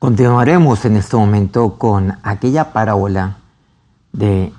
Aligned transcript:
Continuaremos 0.00 0.84
en 0.84 0.96
este 0.96 1.16
momento 1.16 1.76
con 1.76 2.18
aquella 2.22 2.72
parábola 2.72 3.38
de 4.12 4.52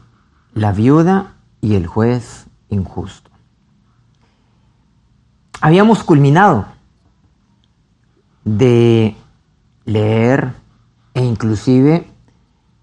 la 0.53 0.73
viuda 0.73 1.35
y 1.61 1.75
el 1.75 1.87
juez 1.87 2.47
injusto. 2.67 3.31
Habíamos 5.61 6.03
culminado 6.03 6.65
de 8.43 9.15
leer 9.85 10.51
e 11.13 11.23
inclusive 11.23 12.05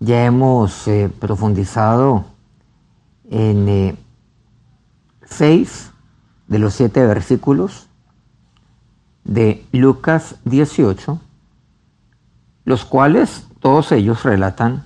ya 0.00 0.24
hemos 0.24 0.88
eh, 0.88 1.10
profundizado 1.20 2.24
en 3.28 3.68
eh, 3.68 3.96
seis 5.26 5.90
de 6.48 6.58
los 6.58 6.72
siete 6.72 7.04
versículos 7.04 7.90
de 9.24 9.62
Lucas 9.72 10.36
18 10.46 11.20
los 12.66 12.84
cuales 12.84 13.46
todos 13.60 13.92
ellos 13.92 14.24
relatan 14.24 14.84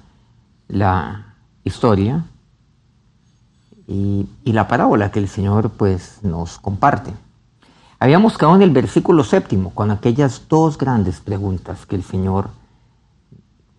la 0.68 1.34
historia 1.64 2.24
y, 3.88 4.28
la 4.44 4.68
parábola 4.68 5.10
que 5.10 5.18
el 5.18 5.28
Señor 5.28 5.70
pues 5.70 6.18
nos 6.22 6.58
comparte. 6.58 7.12
Habíamos 7.98 8.36
quedado 8.36 8.56
en 8.56 8.62
el 8.62 8.70
versículo 8.70 9.24
séptimo 9.24 9.70
con 9.70 9.90
aquellas 9.90 10.46
dos 10.48 10.76
grandes 10.76 11.20
preguntas 11.20 11.86
que 11.86 11.96
el 11.96 12.04
Señor 12.04 12.50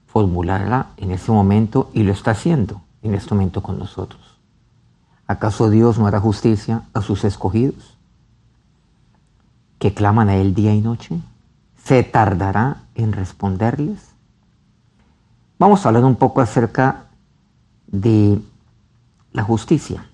formulará 0.08 0.88
en 0.98 1.12
ese 1.12 1.32
momento 1.32 1.92
y 1.94 2.02
lo 2.04 2.12
está 2.12 2.32
haciendo 2.32 2.82
en 3.04 3.14
este 3.14 3.36
momento 3.36 3.62
con 3.62 3.78
nosotros. 3.78 4.40
¿Acaso 5.28 5.70
Dios 5.70 6.00
no 6.00 6.08
hará 6.08 6.20
justicia 6.20 6.82
a 6.94 7.02
sus 7.02 7.24
escogidos 7.24 7.98
que 9.78 9.94
claman 9.94 10.30
a 10.30 10.38
Él 10.38 10.56
día 10.56 10.74
y 10.74 10.82
noche? 10.82 11.22
¿Se 11.92 12.04
tardará 12.04 12.84
en 12.96 13.12
responderles? 13.12 14.16
Vamos 15.60 15.86
a 15.86 15.90
hablar 15.90 16.06
un 16.06 16.16
poco 16.16 16.40
acerca 16.40 17.08
de 17.86 18.42
la 19.34 19.44
justicia. 19.44 20.06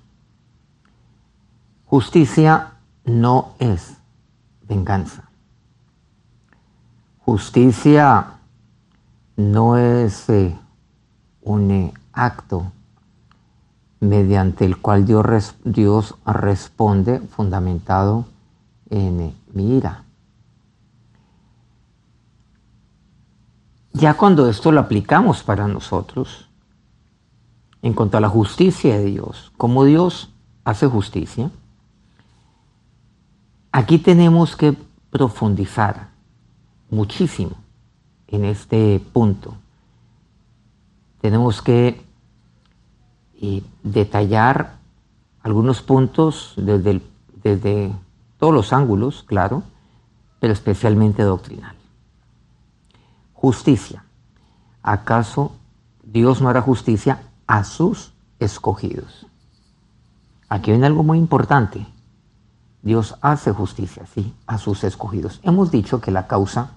Justicia 1.85 2.71
no 3.05 3.49
es 3.59 3.95
venganza. 4.67 5.29
Justicia 7.19 8.25
no 9.35 9.77
es 9.77 10.27
eh, 10.31 10.57
un 11.43 11.69
eh, 11.69 11.93
acto 12.11 12.71
mediante 13.99 14.65
el 14.65 14.77
cual 14.77 15.05
Dios, 15.05 15.53
Dios 15.63 16.15
responde 16.25 17.19
fundamentado 17.19 18.25
en 18.89 19.19
eh, 19.21 19.33
mi 19.53 19.77
ira. 19.77 20.06
Ya 23.97 24.13
cuando 24.13 24.47
esto 24.47 24.71
lo 24.71 24.79
aplicamos 24.79 25.41
para 25.41 25.67
nosotros, 25.67 26.47
en 27.81 27.93
cuanto 27.93 28.17
a 28.17 28.21
la 28.21 28.29
justicia 28.29 28.95
de 28.95 29.05
Dios, 29.05 29.51
cómo 29.57 29.85
Dios 29.85 30.29
hace 30.63 30.85
justicia, 30.85 31.49
aquí 33.71 33.97
tenemos 33.97 34.55
que 34.55 34.77
profundizar 35.09 36.09
muchísimo 36.91 37.55
en 38.27 38.45
este 38.45 39.01
punto. 39.13 39.55
Tenemos 41.19 41.63
que 41.63 41.99
eh, 43.41 43.63
detallar 43.81 44.75
algunos 45.41 45.81
puntos 45.81 46.53
desde, 46.55 47.01
desde 47.41 47.91
todos 48.37 48.53
los 48.53 48.73
ángulos, 48.73 49.23
claro, 49.23 49.63
pero 50.39 50.53
especialmente 50.53 51.23
doctrinal. 51.23 51.76
Justicia. 53.47 54.03
¿Acaso 54.83 55.53
Dios 56.03 56.41
no 56.41 56.49
hará 56.49 56.61
justicia 56.61 57.21
a 57.47 57.63
sus 57.63 58.11
escogidos? 58.39 59.25
Aquí 60.49 60.71
viene 60.71 60.85
algo 60.85 61.01
muy 61.01 61.17
importante. 61.17 61.87
Dios 62.81 63.15
hace 63.21 63.53
justicia, 63.53 64.05
sí, 64.13 64.35
a 64.47 64.57
sus 64.57 64.83
escogidos. 64.83 65.39
Hemos 65.43 65.71
dicho 65.71 66.01
que 66.01 66.11
la 66.11 66.27
causa 66.27 66.71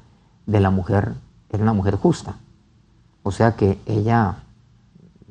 de 0.46 0.60
la 0.60 0.70
mujer 0.70 1.14
era 1.48 1.64
una 1.64 1.72
mujer 1.72 1.96
justa. 1.96 2.36
O 3.24 3.32
sea 3.32 3.56
que 3.56 3.80
ella 3.86 4.36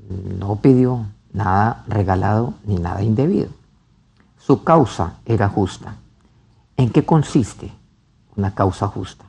no 0.10 0.58
pidió 0.58 1.06
nada 1.32 1.86
regalado 1.88 2.56
ni 2.66 2.76
nada 2.76 3.02
indebido. 3.02 3.48
Su 4.38 4.66
causa 4.66 5.14
era 5.26 5.48
justa. 5.48 5.96
¿En 6.76 6.90
qué 6.90 7.06
consiste 7.06 7.72
una 8.36 8.54
causa 8.54 8.88
justa? 8.88 9.24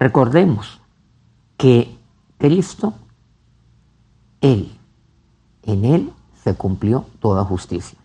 Recordemos 0.00 0.79
que 1.60 1.94
Cristo, 2.38 2.94
Él, 4.40 4.72
en 5.64 5.84
Él 5.84 6.12
se 6.42 6.54
cumplió 6.54 7.04
toda 7.20 7.44
justicia. 7.44 7.98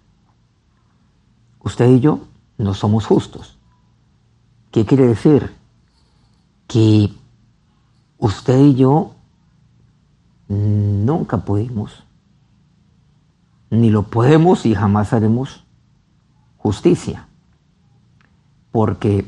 Usted 1.64 1.90
y 1.90 2.02
yo 2.02 2.20
no 2.58 2.74
somos 2.74 3.06
justos. 3.06 3.58
¿Qué 4.72 4.86
quiere 4.86 5.08
decir? 5.08 5.56
Que 6.68 7.10
usted 8.18 8.60
y 8.60 8.76
yo 8.76 9.14
nunca 10.50 11.38
pudimos, 11.38 12.04
ni 13.70 13.90
lo 13.90 14.04
podemos 14.04 14.66
y 14.66 14.76
jamás 14.76 15.14
haremos 15.14 15.64
justicia, 16.58 17.30
porque 18.74 19.26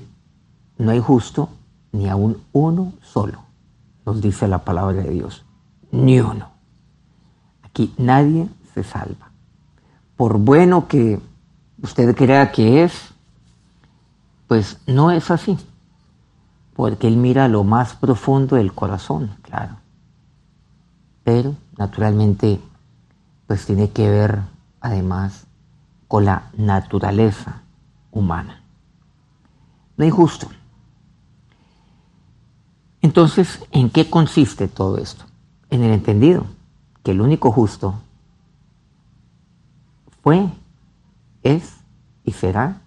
no 0.77 0.91
hay 0.91 0.99
justo 0.99 1.47
ni 1.93 2.09
aún 2.09 2.43
uno 2.51 2.91
solo, 3.01 3.46
nos 4.07 4.21
dice 4.21 4.47
la 4.47 4.63
palabra 4.63 5.03
de 5.03 5.09
Dios. 5.09 5.43
Ni 5.91 6.21
uno. 6.21 6.47
Aquí 7.61 7.93
nadie 7.97 8.47
se 8.73 8.81
salva. 8.81 9.31
Por 10.15 10.37
bueno 10.37 10.87
que 10.87 11.19
usted 11.83 12.15
crea 12.15 12.53
que 12.53 12.85
es, 12.85 13.13
pues 14.47 14.79
no 14.87 15.11
es 15.11 15.29
así. 15.29 15.57
Porque 16.73 17.07
Él 17.07 17.17
mira 17.17 17.49
lo 17.49 17.65
más 17.65 17.95
profundo 17.95 18.55
del 18.55 18.73
corazón, 18.73 19.35
claro. 19.41 19.75
Pero, 21.25 21.55
naturalmente, 21.77 22.61
pues 23.45 23.65
tiene 23.65 23.89
que 23.89 24.09
ver 24.09 24.39
además 24.79 25.47
con 26.07 26.23
la 26.23 26.49
naturaleza 26.55 27.61
humana. 28.11 28.61
No 29.97 30.05
hay 30.05 30.11
justo. 30.11 30.47
Entonces, 33.07 33.65
¿en 33.71 33.89
qué 33.89 34.09
consiste 34.09 34.67
todo 34.67 34.97
esto? 34.97 35.23
En 35.69 35.81
el 35.81 35.93
entendido 35.93 36.45
que 37.03 37.11
el 37.11 37.21
único 37.21 37.53
justo 37.53 37.95
fue, 40.21 40.49
es 41.41 41.77
y 42.25 42.33
será 42.33 42.81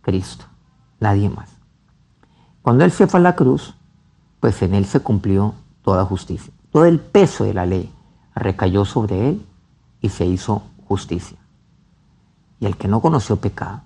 Cristo, 0.00 0.46
nadie 1.00 1.28
más. 1.28 1.50
Cuando 2.62 2.82
Él 2.86 2.92
se 2.92 3.06
fue 3.06 3.20
a 3.20 3.22
la 3.22 3.36
cruz, 3.36 3.74
pues 4.40 4.62
en 4.62 4.72
Él 4.72 4.86
se 4.86 5.00
cumplió 5.00 5.52
toda 5.82 6.06
justicia. 6.06 6.50
Todo 6.72 6.86
el 6.86 6.98
peso 6.98 7.44
de 7.44 7.52
la 7.52 7.66
ley 7.66 7.92
recayó 8.34 8.86
sobre 8.86 9.28
Él 9.28 9.46
y 10.00 10.08
se 10.08 10.24
hizo 10.24 10.62
justicia. 10.86 11.36
Y 12.58 12.64
el 12.64 12.78
que 12.78 12.88
no 12.88 13.02
conoció 13.02 13.36
pecado, 13.36 13.82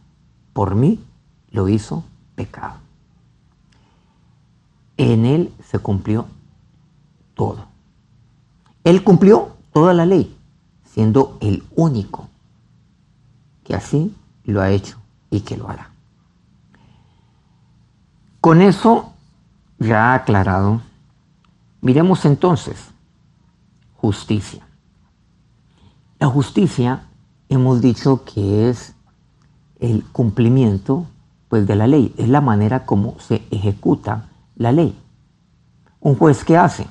por 0.52 0.76
mí 0.76 1.04
lo 1.50 1.68
hizo 1.68 2.04
pecado. 2.36 2.76
En 4.96 5.24
Él 5.24 5.52
se 5.64 5.78
cumplió 5.78 6.26
todo. 7.34 7.66
Él 8.84 9.04
cumplió 9.04 9.56
toda 9.72 9.94
la 9.94 10.06
ley, 10.06 10.36
siendo 10.84 11.38
el 11.40 11.64
único 11.74 12.28
que 13.64 13.74
así 13.74 14.14
lo 14.44 14.60
ha 14.60 14.70
hecho 14.70 14.98
y 15.30 15.40
que 15.40 15.56
lo 15.56 15.68
hará. 15.68 15.90
Con 18.40 18.60
eso 18.60 19.12
ya 19.78 20.14
aclarado, 20.14 20.82
miremos 21.80 22.24
entonces 22.24 22.90
justicia. 23.96 24.66
La 26.18 26.26
justicia 26.26 27.06
hemos 27.48 27.80
dicho 27.80 28.24
que 28.24 28.68
es 28.68 28.94
el 29.78 30.04
cumplimiento 30.04 31.06
pues 31.48 31.66
de 31.66 31.76
la 31.76 31.86
ley, 31.86 32.14
es 32.16 32.28
la 32.28 32.40
manera 32.40 32.84
como 32.84 33.18
se 33.20 33.46
ejecuta 33.50 34.28
la 34.62 34.72
ley. 34.72 34.98
¿Un 36.00 36.16
juez 36.16 36.44
qué 36.44 36.56
hace? 36.56 36.86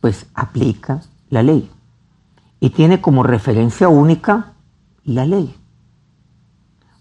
Pues 0.00 0.26
aplica 0.34 1.02
la 1.30 1.42
ley 1.42 1.70
y 2.60 2.70
tiene 2.70 3.00
como 3.00 3.22
referencia 3.22 3.88
única 3.88 4.54
la 5.04 5.24
ley. 5.26 5.54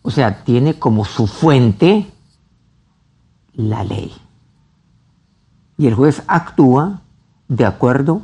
O 0.02 0.12
sea, 0.12 0.44
tiene 0.44 0.78
como 0.78 1.06
su 1.06 1.28
fuente 1.28 2.12
la 3.54 3.84
ley. 3.84 4.14
Y 5.78 5.88
el 5.88 5.96
juez 5.96 6.24
actúa 6.28 7.02
de 7.48 7.66
acuerdo 7.66 8.22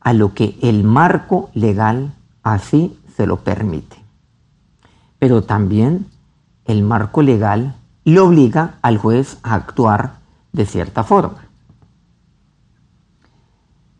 a 0.00 0.12
lo 0.12 0.34
que 0.34 0.58
el 0.62 0.84
marco 0.84 1.50
legal 1.54 2.14
así 2.42 2.98
se 3.16 3.26
lo 3.26 3.38
permite. 3.38 3.96
Pero 5.18 5.42
también 5.42 6.06
el 6.64 6.82
marco 6.82 7.22
legal 7.22 7.76
le 8.04 8.20
obliga 8.20 8.74
al 8.82 8.98
juez 8.98 9.38
a 9.42 9.54
actuar 9.54 10.25
de 10.56 10.64
cierta 10.64 11.04
forma. 11.04 11.44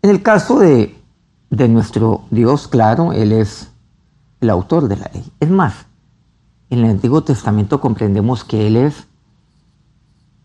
En 0.01 0.09
el 0.09 0.23
caso 0.23 0.59
de, 0.59 0.99
de 1.51 1.69
nuestro 1.69 2.23
Dios, 2.31 2.67
claro, 2.67 3.13
Él 3.13 3.31
es 3.31 3.71
el 4.41 4.49
autor 4.49 4.89
de 4.89 4.97
la 4.97 5.11
ley. 5.13 5.31
Es 5.39 5.51
más, 5.51 5.85
en 6.71 6.79
el 6.79 6.91
Antiguo 6.91 7.23
Testamento 7.23 7.79
comprendemos 7.79 8.43
que 8.43 8.67
Él 8.67 8.77
es 8.77 9.07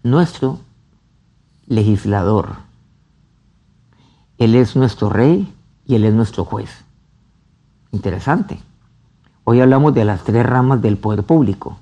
nuestro 0.04 0.60
legislador. 1.66 2.58
Él 4.38 4.56
es 4.56 4.76
nuestro 4.76 5.10
rey 5.10 5.54
y 5.86 5.96
Él 5.96 6.04
es 6.04 6.14
nuestro 6.14 6.44
juez. 6.44 6.84
Interesante. 7.94 8.60
Hoy 9.46 9.62
hablamos 9.62 9.94
de 9.94 10.04
las 10.04 10.26
tres 10.26 10.46
ramas 10.46 10.82
del 10.82 10.98
poder 10.98 11.24
público. 11.24 11.78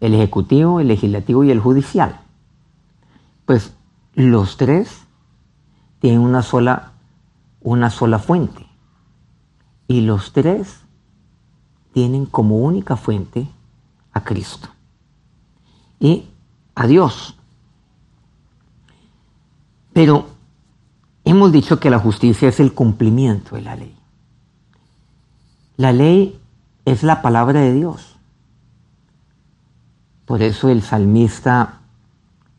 El 0.00 0.12
ejecutivo, 0.12 0.80
el 0.80 0.88
legislativo 0.88 1.44
y 1.44 1.50
el 1.50 1.60
judicial. 1.60 2.20
Pues 3.48 3.72
los 4.12 4.58
tres 4.58 5.06
tienen 6.00 6.20
una 6.20 6.42
sola, 6.42 6.92
una 7.62 7.88
sola 7.88 8.18
fuente. 8.18 8.66
Y 9.86 10.02
los 10.02 10.34
tres 10.34 10.82
tienen 11.94 12.26
como 12.26 12.58
única 12.58 12.98
fuente 12.98 13.48
a 14.12 14.22
Cristo 14.22 14.68
y 15.98 16.28
a 16.74 16.86
Dios. 16.86 17.38
Pero 19.94 20.26
hemos 21.24 21.50
dicho 21.50 21.80
que 21.80 21.88
la 21.88 22.00
justicia 22.00 22.50
es 22.50 22.60
el 22.60 22.74
cumplimiento 22.74 23.56
de 23.56 23.62
la 23.62 23.76
ley. 23.76 23.96
La 25.78 25.94
ley 25.94 26.38
es 26.84 27.02
la 27.02 27.22
palabra 27.22 27.60
de 27.60 27.72
Dios. 27.72 28.18
Por 30.26 30.42
eso 30.42 30.68
el 30.68 30.82
salmista 30.82 31.77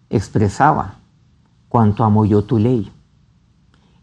expresaba, 0.10 0.96
cuanto 1.68 2.04
amo 2.04 2.26
yo 2.26 2.44
tu 2.44 2.58
ley. 2.58 2.92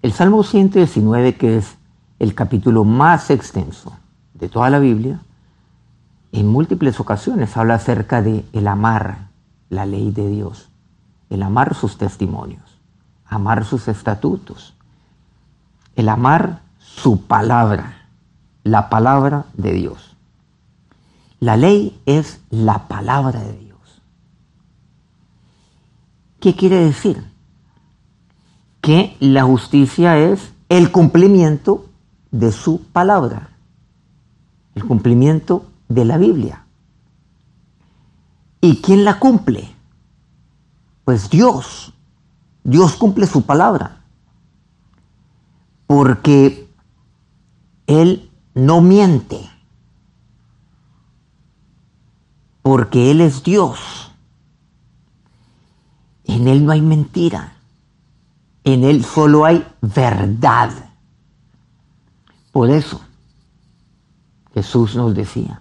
El 0.03 0.13
Salmo 0.13 0.43
119, 0.43 1.37
que 1.37 1.59
es 1.59 1.77
el 2.19 2.35
capítulo 2.35 2.85
más 2.85 3.31
extenso 3.31 3.97
de 4.35 4.49
toda 4.49 4.71
la 4.71 4.79
Biblia, 4.79 5.21
en 6.33 6.49
múltiples 6.49 7.01
ocasiones 7.01 7.57
habla 7.57 7.75
acerca 7.75 8.23
de 8.23 8.45
el 8.53 8.69
amar 8.69 9.29
la 9.69 9.87
ley 9.87 10.11
de 10.13 10.29
Dios, 10.29 10.69
el 11.31 11.43
amar 11.43 11.75
sus 11.75 11.99
testimonios, 11.99 12.79
amar 13.27 13.65
sus 13.65 13.89
estatutos, 13.89 14.75
el 15.97 16.09
amar 16.09 16.61
su 16.79 17.23
palabra, 17.23 18.07
la 18.63 18.89
palabra 18.89 19.47
de 19.55 19.73
Dios. 19.73 20.17
La 21.41 21.57
ley 21.57 22.01
es 22.07 22.41
la 22.51 22.87
palabra 22.89 23.41
de 23.41 23.53
Dios. 23.53 23.66
¿Qué 26.41 26.55
quiere 26.55 26.85
decir? 26.85 27.25
Que 28.81 29.17
la 29.21 29.43
justicia 29.43 30.19
es 30.19 30.53
el 30.69 30.93
cumplimiento 30.93 31.87
de 32.31 32.53
su 32.53 32.83
palabra, 32.93 33.51
el 34.75 34.85
cumplimiento 34.85 35.67
de 35.89 36.05
la 36.05 36.19
Biblia. 36.19 36.67
¿Y 38.61 38.81
quién 38.83 39.05
la 39.05 39.19
cumple? 39.19 39.75
Pues 41.05 41.31
Dios. 41.31 41.93
Dios 42.65 42.97
cumple 42.97 43.27
su 43.27 43.43
palabra. 43.43 44.03
Porque 45.87 46.69
Él 47.87 48.31
no 48.55 48.81
miente. 48.81 49.49
Porque 52.63 53.13
Él 53.13 53.21
es 53.21 53.45
Dios. 53.45 54.06
En 56.27 56.49
Él 56.49 56.65
no 56.65 56.73
hay 56.73 56.83
mentira. 56.83 57.55
En 58.65 58.85
Él 58.85 59.05
solo 59.05 59.45
hay 59.45 59.67
verdad. 59.81 60.71
Por 62.53 62.71
eso 62.71 63.01
Jesús 64.55 64.97
nos 64.97 65.15
decía, 65.15 65.61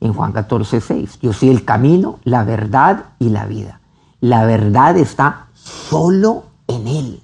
en 0.00 0.14
Juan 0.14 0.32
14, 0.32 0.80
6. 0.80 1.18
Yo 1.20 1.32
soy 1.32 1.50
el 1.50 1.64
camino, 1.64 2.18
la 2.24 2.44
verdad 2.44 3.10
y 3.18 3.28
la 3.28 3.46
vida. 3.46 3.80
La 4.20 4.44
verdad 4.44 4.96
está 4.96 5.48
solo 5.52 6.46
en 6.66 6.88
Él. 6.88 7.22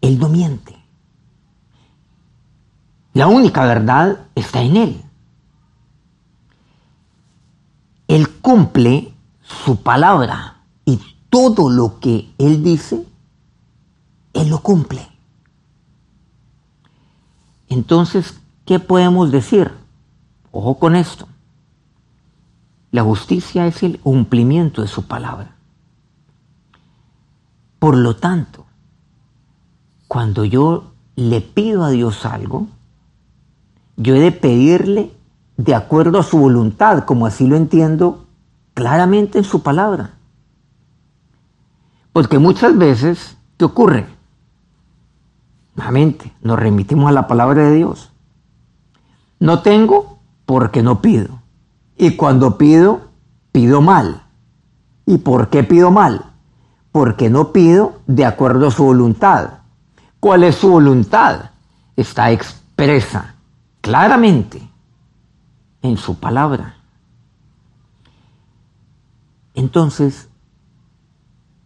Él 0.00 0.18
no 0.18 0.28
miente. 0.28 0.76
La 3.12 3.28
única 3.28 3.64
verdad 3.64 4.26
está 4.34 4.60
en 4.60 4.76
Él. 4.76 5.02
Él 8.08 8.35
cumple 8.46 9.12
su 9.42 9.82
palabra 9.82 10.62
y 10.84 11.00
todo 11.30 11.68
lo 11.68 11.98
que 11.98 12.32
Él 12.38 12.62
dice, 12.62 13.04
Él 14.34 14.48
lo 14.50 14.60
cumple. 14.60 15.06
Entonces, 17.68 18.40
¿Qué 18.66 18.80
podemos 18.80 19.30
decir? 19.30 19.70
Ojo 20.50 20.78
con 20.80 20.96
esto. 20.96 21.28
La 22.90 23.04
justicia 23.04 23.66
es 23.68 23.84
el 23.84 24.00
cumplimiento 24.00 24.82
de 24.82 24.88
su 24.88 25.06
palabra. 25.06 25.54
Por 27.78 27.96
lo 27.96 28.16
tanto, 28.16 28.66
cuando 30.08 30.44
yo 30.44 30.90
le 31.14 31.40
pido 31.40 31.84
a 31.84 31.90
Dios 31.90 32.26
algo, 32.26 32.66
yo 33.96 34.16
he 34.16 34.20
de 34.20 34.32
pedirle 34.32 35.12
de 35.56 35.74
acuerdo 35.76 36.18
a 36.18 36.24
su 36.24 36.38
voluntad, 36.38 37.04
como 37.04 37.26
así 37.26 37.46
lo 37.46 37.54
entiendo 37.54 38.25
claramente 38.76 39.38
en 39.38 39.44
su 39.44 39.62
palabra. 39.62 40.10
Porque 42.12 42.38
muchas 42.38 42.76
veces, 42.76 43.38
¿qué 43.56 43.64
ocurre? 43.64 44.06
Nuevamente, 45.74 46.30
nos 46.42 46.58
remitimos 46.58 47.08
a 47.08 47.12
la 47.12 47.26
palabra 47.26 47.62
de 47.62 47.74
Dios. 47.74 48.12
No 49.40 49.62
tengo 49.62 50.18
porque 50.44 50.82
no 50.82 51.00
pido. 51.00 51.40
Y 51.96 52.16
cuando 52.16 52.58
pido, 52.58 53.00
pido 53.50 53.80
mal. 53.80 54.24
¿Y 55.06 55.18
por 55.18 55.48
qué 55.48 55.64
pido 55.64 55.90
mal? 55.90 56.26
Porque 56.92 57.30
no 57.30 57.52
pido 57.52 58.00
de 58.06 58.26
acuerdo 58.26 58.66
a 58.66 58.72
su 58.72 58.84
voluntad. 58.84 59.60
¿Cuál 60.20 60.44
es 60.44 60.54
su 60.54 60.68
voluntad? 60.68 61.52
Está 61.96 62.30
expresa 62.30 63.36
claramente 63.80 64.60
en 65.80 65.96
su 65.96 66.20
palabra. 66.20 66.75
Entonces, 69.66 70.28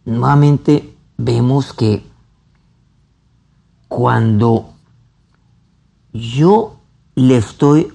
nuevamente 0.05 0.97
vemos 1.17 1.71
que 1.71 2.03
cuando 3.87 4.73
yo 6.11 6.79
le 7.13 7.37
estoy 7.37 7.93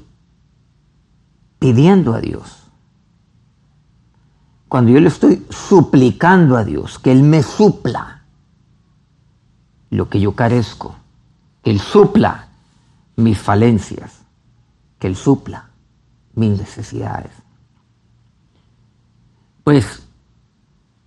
pidiendo 1.58 2.14
a 2.14 2.20
Dios. 2.20 2.68
Cuando 4.68 4.92
yo 4.92 5.00
le 5.00 5.08
estoy 5.08 5.44
suplicando 5.50 6.56
a 6.56 6.62
Dios 6.62 7.00
que 7.00 7.10
Él 7.10 7.24
me 7.24 7.42
supla 7.42 8.22
lo 9.90 10.08
que 10.08 10.20
yo 10.20 10.36
carezco, 10.36 10.94
que 11.64 11.72
Él 11.72 11.80
supla 11.80 12.46
mis 13.16 13.40
falencias, 13.40 14.20
que 15.00 15.08
Él 15.08 15.16
supla 15.16 15.70
mis 16.36 16.56
necesidades. 16.56 17.45
Pues 19.66 20.06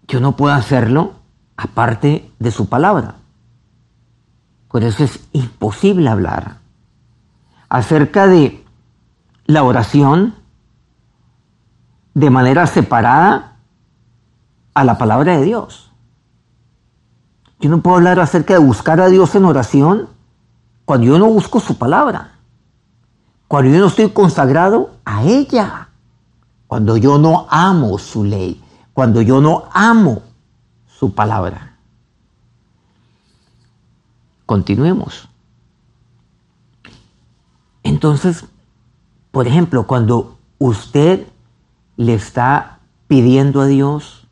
yo 0.06 0.20
no 0.20 0.36
puedo 0.36 0.54
hacerlo 0.54 1.14
aparte 1.56 2.30
de 2.40 2.52
su 2.52 2.68
palabra. 2.68 3.16
Por 4.68 4.84
eso 4.84 5.02
es 5.06 5.22
imposible 5.32 6.10
hablar 6.10 6.58
acerca 7.70 8.28
de 8.28 8.66
la 9.46 9.64
oración 9.64 10.36
de 12.14 12.30
manera 12.30 12.68
separada 12.68 13.56
a 14.74 14.84
la 14.84 14.98
palabra 14.98 15.38
de 15.38 15.46
Dios. 15.46 15.94
Yo 17.62 17.70
no 17.70 17.82
puedo 17.82 17.96
hablar 17.96 18.20
acerca 18.20 18.56
de 18.56 18.60
buscar 18.60 19.00
a 19.00 19.08
Dios 19.08 19.36
en 19.36 19.46
oración 19.46 20.10
cuando 20.84 21.08
yo 21.08 21.18
no 21.18 21.28
busco 21.28 21.62
su 21.62 21.78
palabra, 21.78 22.32
cuando 23.48 23.72
yo 23.72 23.80
no 23.80 23.88
estoy 23.88 24.10
consagrado 24.10 24.98
a 25.06 25.24
ella, 25.24 25.89
cuando 26.70 26.98
yo 26.98 27.18
no 27.18 27.48
amo 27.50 27.98
su 27.98 28.24
ley, 28.24 28.62
cuando 28.94 29.24
yo 29.24 29.42
no 29.42 29.68
amo 29.74 30.22
su 30.86 31.16
palabra. 31.16 31.78
Continuemos. 34.46 35.28
Entonces, 37.82 38.46
por 39.32 39.48
ejemplo, 39.48 39.88
cuando 39.88 40.38
usted 40.60 41.26
le 41.98 42.14
está 42.14 42.78
pidiendo 43.08 43.62
a 43.62 43.66
Dios 43.66 44.28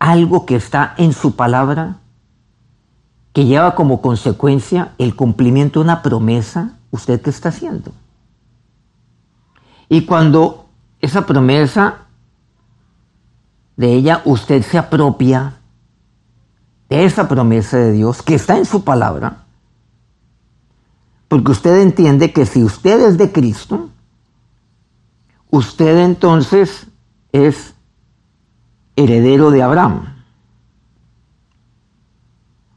algo 0.00 0.44
que 0.44 0.56
está 0.56 0.92
en 0.98 1.12
su 1.12 1.36
palabra, 1.36 1.98
que 3.32 3.44
lleva 3.44 3.76
como 3.76 4.00
consecuencia 4.00 4.92
el 4.98 5.14
cumplimiento 5.14 5.78
de 5.78 5.84
una 5.84 6.02
promesa, 6.02 6.72
¿usted 6.96 7.20
qué 7.20 7.30
está 7.30 7.50
haciendo? 7.50 7.92
Y 9.88 10.04
cuando 10.04 10.66
esa 11.00 11.26
promesa 11.26 12.06
de 13.76 13.92
ella 13.94 14.22
usted 14.24 14.62
se 14.62 14.78
apropia 14.78 15.60
de 16.88 17.04
esa 17.04 17.28
promesa 17.28 17.76
de 17.76 17.92
Dios 17.92 18.22
que 18.22 18.34
está 18.34 18.56
en 18.56 18.64
su 18.64 18.82
palabra, 18.82 19.44
porque 21.28 21.52
usted 21.52 21.80
entiende 21.80 22.32
que 22.32 22.46
si 22.46 22.62
usted 22.62 23.00
es 23.00 23.18
de 23.18 23.32
Cristo, 23.32 23.90
usted 25.50 25.98
entonces 25.98 26.86
es 27.32 27.74
heredero 28.94 29.50
de 29.50 29.62
Abraham. 29.62 30.16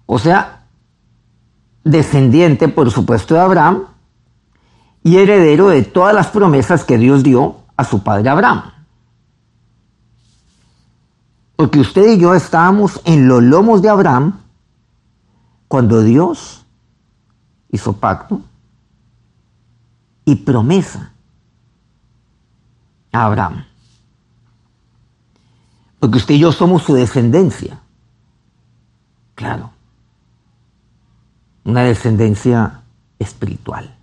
O 0.05 0.17
sea, 0.17 0.65
descendiente, 1.83 2.67
por 2.67 2.89
supuesto, 2.91 3.35
de 3.35 3.41
Abraham 3.41 3.85
y 5.03 5.17
heredero 5.17 5.69
de 5.69 5.83
todas 5.83 6.13
las 6.13 6.27
promesas 6.27 6.83
que 6.83 6.97
Dios 6.97 7.23
dio 7.23 7.57
a 7.77 7.83
su 7.83 8.03
padre 8.03 8.29
Abraham. 8.29 8.71
Porque 11.55 11.79
usted 11.79 12.13
y 12.13 12.19
yo 12.19 12.35
estábamos 12.35 13.01
en 13.05 13.27
los 13.27 13.43
lomos 13.43 13.81
de 13.81 13.89
Abraham 13.89 14.39
cuando 15.67 16.01
Dios 16.01 16.65
hizo 17.69 17.93
pacto 17.93 18.41
y 20.25 20.35
promesa 20.35 21.11
a 23.11 23.25
Abraham. 23.25 23.65
Porque 25.99 26.17
usted 26.17 26.35
y 26.35 26.39
yo 26.39 26.51
somos 26.51 26.83
su 26.83 26.93
descendencia. 26.93 27.81
Claro. 29.35 29.71
Una 31.65 31.81
descendencia 31.81 32.83
espiritual. 33.19 33.98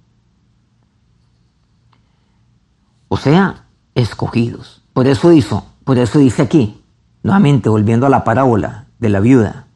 O 3.09 3.17
sea, 3.17 3.67
escogidos. 3.95 4.83
Por 4.93 5.07
eso 5.07 5.33
hizo, 5.33 5.67
por 5.85 5.99
eso 5.99 6.19
dice 6.19 6.43
aquí, 6.43 6.83
nuevamente 7.23 7.69
volviendo 7.69 8.07
a 8.07 8.11
la 8.11 8.25
parábola 8.25 8.87
de 8.99 9.09
la 9.09 9.21
viuda 9.21 9.67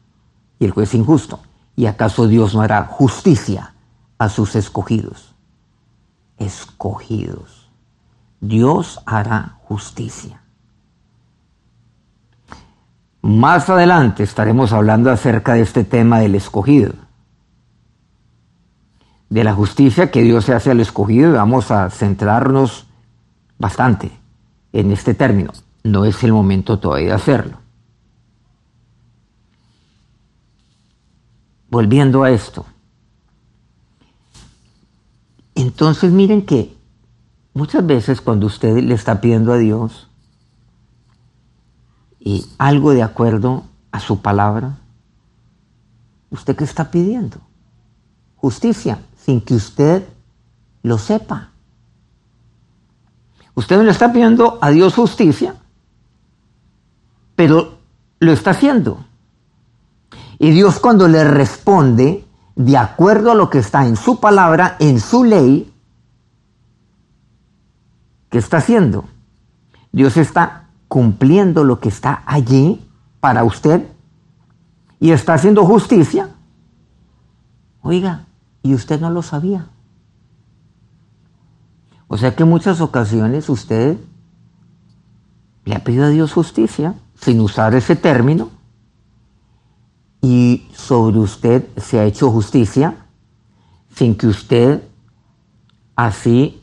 y 0.59 0.65
el 0.65 0.71
juez 0.71 0.93
injusto. 0.93 1.39
¿Y 1.75 1.85
acaso 1.85 2.27
Dios 2.27 2.53
no 2.53 2.61
hará 2.61 2.85
justicia 2.85 3.73
a 4.17 4.29
sus 4.29 4.55
escogidos? 4.55 5.33
Escogidos. 6.37 7.69
Dios 8.39 9.01
hará 9.05 9.59
justicia. 9.63 10.41
Más 13.21 13.69
adelante 13.69 14.23
estaremos 14.23 14.73
hablando 14.73 15.11
acerca 15.11 15.53
de 15.53 15.61
este 15.61 15.83
tema 15.83 16.19
del 16.19 16.33
escogido, 16.33 16.93
de 19.29 19.43
la 19.43 19.53
justicia 19.53 20.09
que 20.09 20.23
Dios 20.23 20.45
se 20.45 20.55
hace 20.55 20.71
al 20.71 20.79
escogido 20.79 21.29
y 21.29 21.33
vamos 21.33 21.69
a 21.69 21.89
centrarnos 21.91 22.87
bastante 23.61 24.11
en 24.73 24.91
este 24.91 25.13
término. 25.13 25.53
No 25.83 26.03
es 26.05 26.23
el 26.23 26.33
momento 26.33 26.79
todavía 26.79 27.09
de 27.09 27.13
hacerlo. 27.13 27.57
Volviendo 31.69 32.23
a 32.23 32.31
esto. 32.31 32.65
Entonces 35.55 36.11
miren 36.11 36.45
que 36.45 36.75
muchas 37.53 37.85
veces 37.85 38.19
cuando 38.19 38.47
usted 38.47 38.77
le 38.77 38.93
está 38.93 39.21
pidiendo 39.21 39.53
a 39.53 39.57
Dios 39.57 40.09
y 42.19 42.45
algo 42.57 42.91
de 42.91 43.03
acuerdo 43.03 43.63
a 43.91 43.99
su 43.99 44.21
palabra, 44.21 44.77
¿usted 46.29 46.55
qué 46.55 46.63
está 46.63 46.91
pidiendo? 46.91 47.37
Justicia, 48.35 48.99
sin 49.15 49.39
que 49.41 49.53
usted 49.53 50.07
lo 50.83 50.97
sepa. 50.97 51.50
Usted 53.55 53.77
no 53.77 53.83
le 53.83 53.91
está 53.91 54.11
pidiendo 54.11 54.57
a 54.61 54.69
Dios 54.69 54.95
justicia, 54.95 55.55
pero 57.35 57.79
lo 58.19 58.31
está 58.31 58.51
haciendo. 58.51 59.05
Y 60.39 60.51
Dios 60.51 60.79
cuando 60.79 61.07
le 61.07 61.23
responde, 61.23 62.25
de 62.55 62.77
acuerdo 62.77 63.31
a 63.31 63.35
lo 63.35 63.49
que 63.49 63.59
está 63.59 63.85
en 63.85 63.95
su 63.95 64.19
palabra, 64.19 64.75
en 64.79 64.99
su 64.99 65.23
ley, 65.23 65.73
¿qué 68.29 68.37
está 68.37 68.57
haciendo? 68.57 69.05
Dios 69.91 70.17
está 70.17 70.69
cumpliendo 70.87 71.63
lo 71.63 71.79
que 71.79 71.89
está 71.89 72.23
allí 72.25 72.87
para 73.19 73.43
usted 73.43 73.87
y 74.99 75.11
está 75.11 75.33
haciendo 75.33 75.65
justicia. 75.65 76.29
Oiga, 77.81 78.25
y 78.63 78.73
usted 78.73 78.99
no 78.99 79.09
lo 79.09 79.21
sabía. 79.21 79.67
O 82.13 82.17
sea 82.17 82.35
que 82.35 82.43
en 82.43 82.49
muchas 82.49 82.81
ocasiones 82.81 83.47
usted 83.47 83.97
le 85.63 85.75
ha 85.75 85.79
pedido 85.81 86.03
a 86.03 86.09
Dios 86.09 86.33
justicia 86.33 86.93
sin 87.15 87.39
usar 87.39 87.73
ese 87.73 87.95
término 87.95 88.49
y 90.21 90.67
sobre 90.73 91.19
usted 91.19 91.65
se 91.77 92.01
ha 92.01 92.03
hecho 92.03 92.29
justicia 92.29 92.97
sin 93.95 94.15
que 94.15 94.27
usted 94.27 94.83
así 95.95 96.61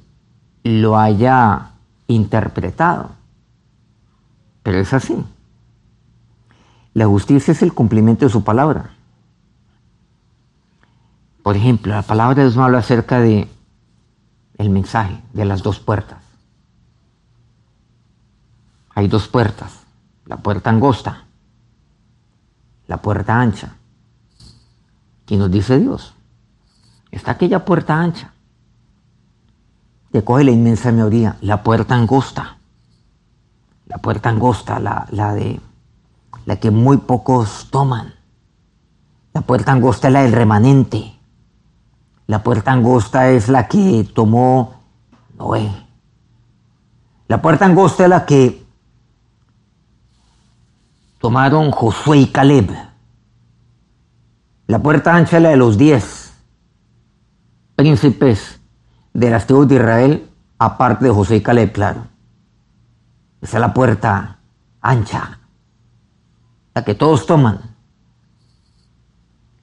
lo 0.64 0.99
haya 0.99 1.71
interpretado. 2.09 3.12
Pero 4.62 4.81
es 4.81 4.93
así. 4.93 5.17
La 6.93 7.07
justicia 7.07 7.52
es 7.52 7.62
el 7.62 7.73
cumplimiento 7.73 8.26
de 8.26 8.31
su 8.31 8.45
palabra. 8.45 8.90
Por 11.43 11.57
ejemplo, 11.57 11.95
la 11.95 12.02
palabra 12.02 12.35
de 12.35 12.43
Dios 12.43 12.59
habla 12.59 12.81
acerca 12.81 13.21
de 13.21 13.49
el 14.59 14.71
mensaje 14.71 15.23
de 15.33 15.45
las 15.45 15.62
dos 15.62 15.79
puertas. 15.81 16.19
Hay 18.95 19.07
dos 19.07 19.29
puertas, 19.29 19.87
la 20.27 20.38
puerta 20.38 20.71
angosta, 20.71 21.25
la 22.88 23.00
puerta 23.00 23.41
ancha. 23.41 23.77
¿Qué 25.25 25.37
nos 25.37 25.50
dice 25.50 25.79
Dios? 25.79 26.15
Está 27.11 27.33
aquella 27.33 27.65
puerta 27.65 27.99
ancha. 27.99 28.33
Te 30.11 30.25
coge 30.25 30.45
la 30.45 30.50
inmensa 30.50 30.91
mayoría, 30.91 31.37
la 31.43 31.62
puerta 31.62 31.95
angosta. 31.95 32.59
La 33.87 33.99
puerta 33.99 34.31
angosta, 34.31 34.81
la, 34.81 35.07
la 35.11 35.33
de 35.35 35.61
la 36.45 36.57
que 36.57 36.71
muy 36.71 36.97
pocos 36.97 37.69
toman. 37.71 38.15
La 39.33 39.43
puerta 39.43 39.73
angosta 39.73 40.09
es 40.09 40.15
la 40.15 40.23
del 40.23 40.33
remanente. 40.33 41.17
La 42.28 42.42
puerta 42.42 42.73
angosta 42.73 43.30
es 43.30 43.49
la 43.49 43.66
que 43.68 44.06
tomó 44.14 44.82
Noé. 45.38 45.73
La 47.26 47.40
puerta 47.40 47.64
angosta 47.64 48.04
es 48.04 48.11
la 48.11 48.26
que 48.26 48.66
tomaron 51.18 51.70
Josué 51.70 52.18
y 52.18 52.26
Caleb. 52.26 52.70
La 54.66 54.78
puerta 54.78 55.16
ancha 55.16 55.38
es 55.38 55.42
la 55.42 55.49
de 55.49 55.56
los 55.56 55.78
diez 55.78 56.35
príncipes 57.76 58.61
de 59.14 59.30
las 59.30 59.47
tribus 59.47 59.68
de 59.68 59.76
Israel, 59.76 60.30
aparte 60.58 61.06
de 61.06 61.11
José 61.11 61.37
y 61.37 61.42
Caleb, 61.42 61.73
claro. 61.73 62.08
Esa 63.40 63.56
es 63.56 63.61
la 63.61 63.73
puerta 63.73 64.40
ancha, 64.82 65.38
la 66.75 66.85
que 66.85 66.94
todos 66.94 67.25
toman. 67.25 67.75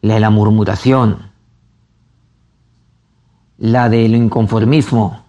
La 0.02 0.16
de 0.16 0.20
la 0.20 0.32
murmuración, 0.32 1.35
la 3.66 3.90
del 3.90 4.14
inconformismo, 4.14 5.24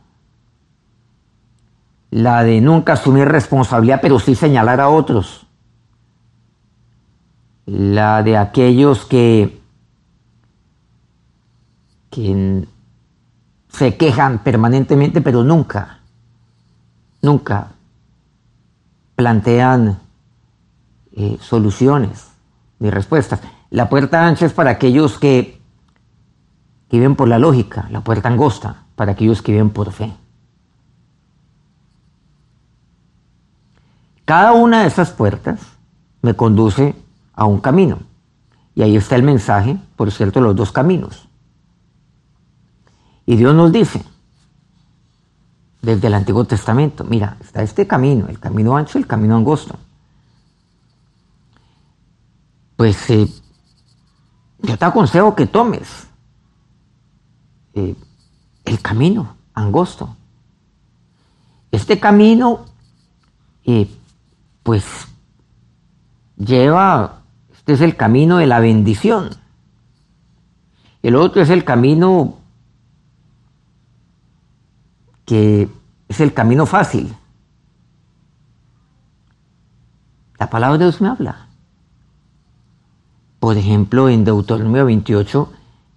la 2.11 2.43
de 2.45 2.61
nunca 2.61 2.93
asumir 2.93 3.27
responsabilidad, 3.27 4.01
pero 4.03 4.19
sí 4.19 4.35
señalar 4.35 4.79
a 4.79 4.91
otros, 4.91 5.47
la 7.65 8.23
de 8.23 8.37
aquellos 8.37 9.07
que, 9.07 9.59
que 12.11 12.67
se 13.71 13.97
quejan 13.97 14.41
permanentemente, 14.41 15.23
pero 15.23 15.43
nunca, 15.43 16.01
nunca 17.23 17.69
plantean 19.15 19.99
eh, 21.15 21.39
soluciones 21.41 22.33
ni 22.81 22.91
respuestas. 22.91 23.41
La 23.71 23.89
puerta 23.89 24.27
ancha 24.27 24.45
es 24.45 24.53
para 24.53 24.73
aquellos 24.73 25.19
que 25.19 25.56
que 26.89 26.99
viven 26.99 27.17
por 27.17 27.29
la 27.29 27.39
lógica, 27.39 27.89
la 27.91 28.03
puerta 28.03 28.29
angosta 28.29 28.85
para 28.95 29.13
aquellos 29.13 29.43
que 29.43 29.53
viven 29.53 29.71
por 29.71 29.93
fe. 29.93 30.13
Cada 34.25 34.53
una 34.53 34.83
de 34.83 34.89
esas 34.89 35.11
puertas 35.11 35.61
me 36.23 36.35
conduce 36.35 36.95
a 37.33 37.45
un 37.45 37.61
camino. 37.61 37.99
Y 38.75 38.83
ahí 38.83 38.97
está 38.97 39.17
el 39.17 39.23
mensaje, 39.23 39.79
por 39.95 40.11
cierto, 40.11 40.41
los 40.41 40.55
dos 40.55 40.73
caminos. 40.73 41.29
Y 43.25 43.37
Dios 43.37 43.55
nos 43.55 43.73
dice, 43.73 44.05
desde 45.81 46.09
el 46.09 46.15
Antiguo 46.15 46.45
Testamento, 46.45 47.05
mira, 47.05 47.37
está 47.41 47.63
este 47.63 47.87
camino, 47.87 48.27
el 48.29 48.39
camino 48.39 48.77
ancho 48.77 48.99
y 48.99 49.03
el 49.03 49.07
camino 49.07 49.37
angosto. 49.37 49.77
Pues 52.77 53.09
eh, 53.11 53.29
yo 54.63 54.77
te 54.77 54.85
aconsejo 54.85 55.35
que 55.35 55.47
tomes 55.47 56.09
eh, 57.77 57.95
el 58.65 58.81
camino 58.81 59.37
angosto. 59.53 60.17
Este 61.71 62.01
camino, 62.01 62.65
eh, 63.67 63.87
pues, 64.63 65.07
lleva, 66.39 67.21
este 67.55 67.75
es 67.75 67.83
el 67.83 67.95
camino 67.95 68.39
de 68.39 68.47
la 68.47 68.61
bendición. 68.61 69.29
El 71.03 71.17
otro 71.17 71.43
es 71.43 71.51
el 71.51 71.65
camino 71.65 72.39
que 75.27 75.69
es 76.09 76.21
el 76.21 76.33
camino 76.33 76.65
fácil. 76.65 77.15
La 80.39 80.49
palabra 80.49 80.79
de 80.79 80.85
Dios 80.85 81.03
me 81.03 81.09
habla. 81.09 81.49
Por 83.39 83.59
ejemplo, 83.59 84.09
en 84.09 84.25
Deuteronomio 84.25 84.87
28, 84.87 85.53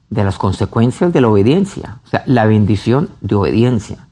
de 0.10 0.24
las 0.24 0.38
consecuencias 0.38 1.14
de 1.14 1.22
la 1.22 1.30
obediencia, 1.30 2.00
o 2.06 2.08
sea, 2.08 2.24
la 2.26 2.46
bendición 2.46 3.10
de 3.22 3.36
obediencia. 3.36 4.08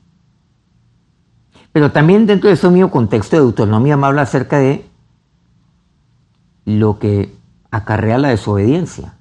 Pero 1.71 1.91
también 1.91 2.25
dentro 2.25 2.49
de 2.49 2.55
ese 2.55 2.69
mismo 2.69 2.91
contexto 2.91 3.35
de 3.35 3.43
Deuteronomio 3.43 3.97
me 3.97 4.07
habla 4.07 4.23
acerca 4.23 4.57
de 4.57 4.85
lo 6.65 6.99
que 6.99 7.35
acarrea 7.71 8.17
la 8.17 8.29
desobediencia, 8.29 9.13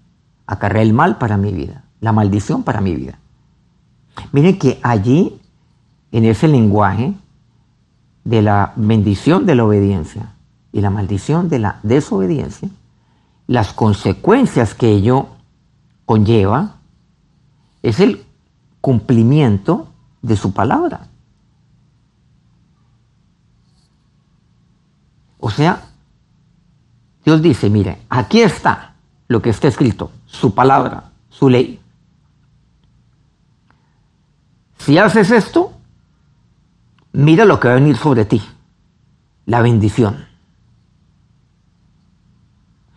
acarrea 0.47 0.83
el 0.83 0.93
mal 0.93 1.19
para 1.19 1.37
mi 1.37 1.53
vida, 1.53 1.85
la 2.01 2.13
maldición 2.13 2.63
para 2.63 2.81
mi 2.81 2.95
vida. 2.95 3.19
Miren 4.33 4.59
que 4.59 4.81
allí, 4.83 5.41
en 6.13 6.25
ese 6.25 6.49
lenguaje 6.49 7.15
de 8.25 8.43
la 8.43 8.73
bendición 8.77 9.47
de 9.47 9.55
la 9.55 9.65
obediencia 9.65 10.35
y 10.73 10.81
la 10.81 10.91
maldición 10.91 11.49
de 11.49 11.59
la 11.59 11.81
desobediencia, 11.83 12.69
las 13.47 13.73
consecuencias 13.73 14.75
que 14.75 14.89
ello 14.89 15.29
conlleva 16.07 16.77
es 17.83 18.01
el 18.01 18.25
cumplimiento 18.81 19.89
de 20.23 20.37
su 20.37 20.53
palabra. 20.53 21.09
O 25.39 25.51
sea, 25.51 25.83
Dios 27.25 27.43
dice, 27.43 27.69
mire, 27.69 27.99
aquí 28.09 28.41
está 28.41 28.95
lo 29.29 29.43
que 29.43 29.51
está 29.51 29.69
escrito, 29.69 30.11
su 30.27 30.55
palabra, 30.55 31.11
su 31.29 31.49
ley. 31.49 31.81
Si 34.79 34.99
haces 34.99 35.31
esto, 35.31 35.73
mira 37.13 37.45
lo 37.45 37.59
que 37.59 37.69
va 37.69 37.75
a 37.75 37.79
venir 37.79 37.97
sobre 37.97 38.25
ti, 38.25 38.41
la 39.45 39.61
bendición. 39.61 40.27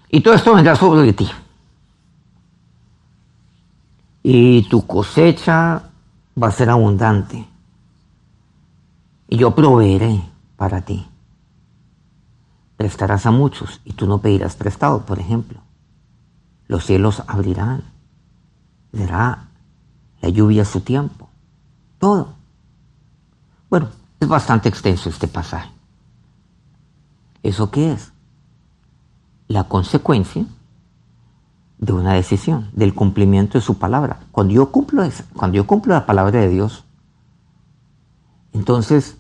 Y 0.10 0.22
todo 0.22 0.34
esto 0.34 0.54
vendrá 0.54 0.76
sobre 0.76 1.14
ti. 1.14 1.30
Y 4.24 4.68
tu 4.70 4.86
cosecha 4.86 5.84
va 6.42 6.48
a 6.48 6.52
ser 6.52 6.70
abundante. 6.70 7.46
Y 9.28 9.38
yo 9.38 9.54
proveeré 9.56 10.22
para 10.56 10.82
ti 10.82 11.10
prestarás 12.80 13.26
a 13.26 13.32
muchos 13.32 13.82
y 13.84 13.92
tú 13.92 14.08
no 14.08 14.20
pedirás 14.20 14.56
prestado, 14.56 15.06
por 15.06 15.20
ejemplo. 15.20 15.60
Los 16.70 16.86
cielos 16.86 17.22
abrirán, 17.28 17.84
dará 18.94 19.50
la 20.22 20.30
lluvia 20.30 20.62
a 20.62 20.66
su 20.66 20.80
tiempo, 20.80 21.28
todo. 21.98 22.36
Bueno, 23.70 23.90
es 24.22 24.30
bastante 24.30 24.70
extenso 24.70 25.10
este 25.10 25.28
pasaje. 25.28 25.70
¿Eso 27.44 27.70
qué 27.70 27.92
es? 27.92 28.14
La 29.50 29.66
consecuencia 29.66 30.46
de 31.80 31.94
una 31.94 32.14
decisión, 32.14 32.70
del 32.74 32.94
cumplimiento 32.94 33.58
de 33.58 33.64
su 33.64 33.78
palabra. 33.78 34.20
Cuando 34.32 34.54
yo 34.54 34.72
cumplo, 34.72 35.04
cuando 35.36 35.56
yo 35.58 35.66
cumplo 35.66 35.94
la 35.94 36.06
palabra 36.06 36.40
de 36.40 36.50
Dios, 36.50 36.84
entonces 38.54 39.18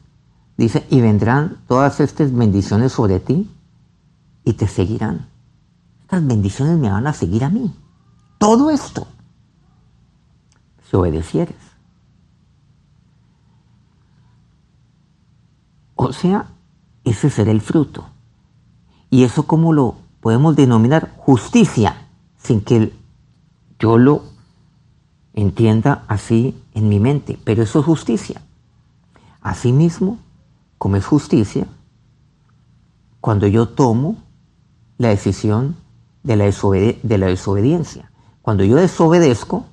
Dice, 0.60 0.86
y 0.89 1.00
vendrán 1.00 1.62
todas 1.70 2.01
estas 2.01 2.36
bendiciones 2.36 2.92
sobre 2.92 3.22
ti 3.22 3.50
y 4.44 4.51
te 4.51 4.68
seguirán. 4.68 5.30
Estas 6.01 6.27
bendiciones 6.27 6.77
me 6.77 6.92
van 6.92 7.07
a 7.07 7.14
seguir 7.14 7.46
a 7.46 7.50
mí. 7.50 7.74
Todo 8.38 8.70
esto, 8.70 9.07
si 10.83 10.98
obedecieres. 10.98 11.55
O 15.96 16.12
sea, 16.12 16.48
ese 17.05 17.29
será 17.29 17.51
el 17.51 17.62
fruto. 17.62 18.10
Y 19.10 19.24
eso 19.24 19.44
como 19.44 19.72
lo 19.72 19.96
podemos 20.20 20.57
denominar 20.57 21.14
justicia, 21.20 22.08
sin 22.50 22.62
que 22.62 22.92
yo 23.77 24.00
lo 24.00 24.24
entienda 25.35 26.03
así 26.07 26.59
en 26.74 26.90
mi 26.90 27.00
mente, 27.00 27.38
pero 27.44 27.62
eso 27.62 27.81
es 27.81 27.85
justicia. 27.85 28.42
Asimismo, 29.40 30.18
como 30.79 30.96
es 30.96 31.05
justicia, 31.05 31.68
cuando 33.22 33.46
yo 33.46 33.70
tomo 33.70 34.16
la 34.98 35.09
decisión 35.09 35.75
de 36.24 36.38
la, 36.38 36.46
de 36.46 37.18
la 37.20 37.27
desobediencia. 37.27 38.09
Cuando 38.42 38.64
yo 38.64 38.77
desobedezco 38.77 39.68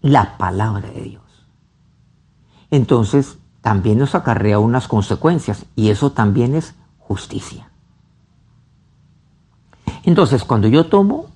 la 0.00 0.38
palabra 0.38 0.88
de 0.88 1.02
Dios. 1.02 1.46
Entonces, 2.70 3.36
también 3.60 3.98
nos 3.98 4.14
acarrea 4.14 4.58
unas 4.58 4.88
consecuencias 4.88 5.66
y 5.76 5.90
eso 5.90 6.10
también 6.10 6.54
es 6.54 6.74
justicia. 6.98 7.70
Entonces, 10.04 10.42
cuando 10.42 10.68
yo 10.68 10.86
tomo 10.86 11.35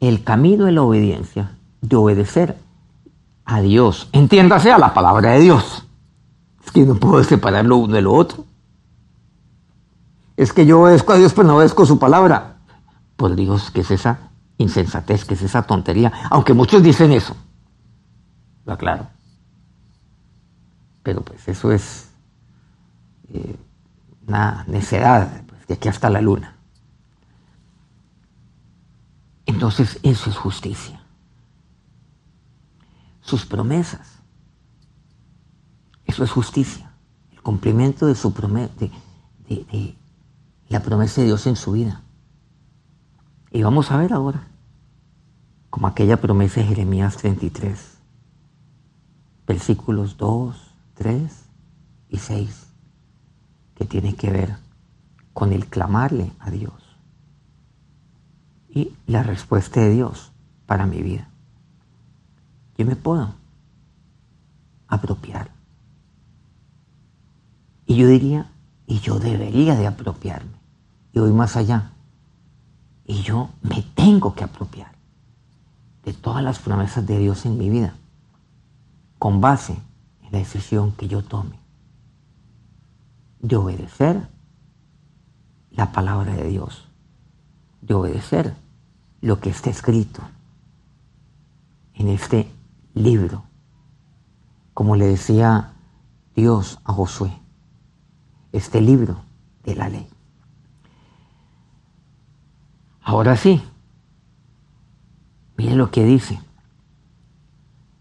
el 0.00 0.24
camino 0.24 0.64
de 0.64 0.72
la 0.72 0.82
obediencia, 0.82 1.56
de 1.82 1.96
obedecer 1.96 2.56
a 3.44 3.60
Dios, 3.60 4.08
entiéndase 4.12 4.72
a 4.72 4.78
la 4.78 4.94
palabra 4.94 5.32
de 5.32 5.40
Dios, 5.40 5.84
es 6.64 6.72
que 6.72 6.84
no 6.84 6.94
puedo 6.96 7.22
separar 7.24 7.64
lo 7.64 7.76
uno 7.76 7.94
de 7.94 8.02
lo 8.02 8.12
otro. 8.12 8.44
Es 10.36 10.52
que 10.52 10.64
yo 10.64 10.82
obedezco 10.82 11.12
a 11.12 11.16
Dios, 11.16 11.34
pero 11.34 11.48
no 11.48 11.56
obedezco 11.56 11.84
su 11.84 11.98
palabra. 11.98 12.56
Por 13.16 13.36
Dios, 13.36 13.70
que 13.70 13.82
es 13.82 13.90
esa 13.90 14.30
insensatez, 14.56 15.24
que 15.24 15.34
es 15.34 15.42
esa 15.42 15.62
tontería. 15.62 16.12
Aunque 16.30 16.54
muchos 16.54 16.82
dicen 16.82 17.12
eso. 17.12 17.36
Lo 18.64 18.72
aclaro. 18.72 19.08
Pero 21.02 21.22
pues 21.22 21.46
eso 21.48 21.72
es 21.72 22.08
eh, 23.32 23.56
una 24.26 24.64
necedad, 24.66 25.42
pues, 25.46 25.66
de 25.66 25.74
aquí 25.74 25.88
hasta 25.88 26.08
la 26.08 26.20
luna. 26.20 26.54
Entonces 29.50 29.98
eso 30.02 30.30
es 30.30 30.36
justicia. 30.36 31.02
Sus 33.20 33.44
promesas 33.44 34.20
eso 36.10 36.24
es 36.24 36.32
justicia, 36.32 36.90
el 37.30 37.40
cumplimiento 37.40 38.04
de, 38.04 38.16
su 38.16 38.32
promesa, 38.32 38.72
de, 38.78 39.94
la 40.68 40.82
promesa 40.82 41.20
de 41.20 41.28
Dios 41.28 41.46
en 41.46 41.54
su 41.54 41.70
vida. 41.70 42.02
Y 43.52 43.62
vamos 43.62 43.92
a 43.92 43.96
ver 43.96 44.12
ahora, 44.12 44.48
como 45.70 45.86
aquella 45.86 46.20
promesa 46.20 46.60
de 46.60 46.66
Jeremías 46.66 47.16
33, 47.16 47.98
versículos 49.46 50.16
2, 50.16 50.56
3 50.94 51.32
y 52.08 52.18
6, 52.18 52.66
que 53.76 53.84
tiene 53.84 54.16
que 54.16 54.32
ver 54.32 54.56
con 55.32 55.52
el 55.52 55.66
clamarle 55.66 56.32
a 56.40 56.50
Dios 56.50 56.79
y 58.72 58.94
la 59.06 59.22
respuesta 59.22 59.80
de 59.80 59.90
Dios 59.90 60.32
para 60.66 60.86
mi 60.86 61.02
vida. 61.02 61.28
Yo 62.78 62.86
me 62.86 62.96
puedo 62.96 63.34
apropiar 64.88 65.50
y 67.90 67.96
yo 67.96 68.06
diría, 68.06 68.48
y 68.86 69.00
yo 69.00 69.18
debería 69.18 69.74
de 69.74 69.88
apropiarme. 69.88 70.52
Y 71.12 71.18
voy 71.18 71.32
más 71.32 71.56
allá. 71.56 71.90
Y 73.04 73.22
yo 73.22 73.50
me 73.62 73.82
tengo 73.82 74.36
que 74.36 74.44
apropiar 74.44 74.92
de 76.04 76.12
todas 76.12 76.44
las 76.44 76.60
promesas 76.60 77.04
de 77.04 77.18
Dios 77.18 77.46
en 77.46 77.58
mi 77.58 77.68
vida, 77.68 77.94
con 79.18 79.40
base 79.40 79.72
en 80.22 80.30
la 80.30 80.38
decisión 80.38 80.92
que 80.92 81.08
yo 81.08 81.24
tome 81.24 81.58
de 83.40 83.56
obedecer 83.56 84.28
la 85.72 85.90
palabra 85.90 86.36
de 86.36 86.44
Dios, 86.44 86.86
de 87.80 87.94
obedecer 87.94 88.54
lo 89.20 89.40
que 89.40 89.50
está 89.50 89.70
escrito 89.70 90.22
en 91.94 92.08
este 92.08 92.50
libro, 92.94 93.44
como 94.74 94.96
le 94.96 95.06
decía 95.06 95.72
Dios 96.34 96.78
a 96.84 96.92
Josué 96.92 97.32
este 98.52 98.80
libro 98.80 99.16
de 99.64 99.74
la 99.76 99.88
ley. 99.88 100.08
Ahora 103.02 103.36
sí, 103.36 103.62
miren 105.56 105.78
lo 105.78 105.90
que 105.90 106.04
dice. 106.04 106.40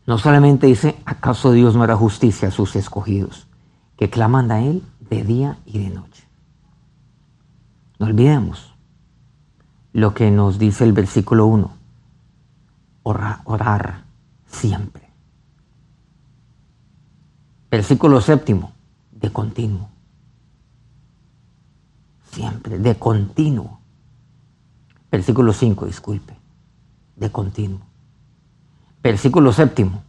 No 0.05 0.17
solamente 0.17 0.67
dice, 0.67 0.99
¿acaso 1.05 1.51
Dios 1.51 1.75
no 1.75 1.83
hará 1.83 1.95
justicia 1.95 2.47
a 2.47 2.51
sus 2.51 2.75
escogidos, 2.75 3.47
que 3.95 4.09
claman 4.09 4.51
a 4.51 4.61
Él 4.61 4.83
de 5.09 5.23
día 5.23 5.59
y 5.65 5.79
de 5.79 5.89
noche? 5.89 6.27
No 7.99 8.07
olvidemos 8.07 8.73
lo 9.93 10.13
que 10.13 10.31
nos 10.31 10.59
dice 10.59 10.83
el 10.83 10.93
versículo 10.93 11.45
1, 11.47 11.71
orar, 13.03 14.03
siempre. 14.47 15.09
Versículo 17.71 18.21
séptimo, 18.21 18.71
de 19.11 19.31
continuo 19.31 19.89
siempre, 22.31 22.79
de 22.79 22.95
continuo. 22.95 23.79
Versículo 25.11 25.53
5, 25.53 25.85
disculpe, 25.85 26.35
de 27.15 27.31
continuo. 27.31 27.81
Versículo 29.01 29.51
séptimo, 29.51 30.03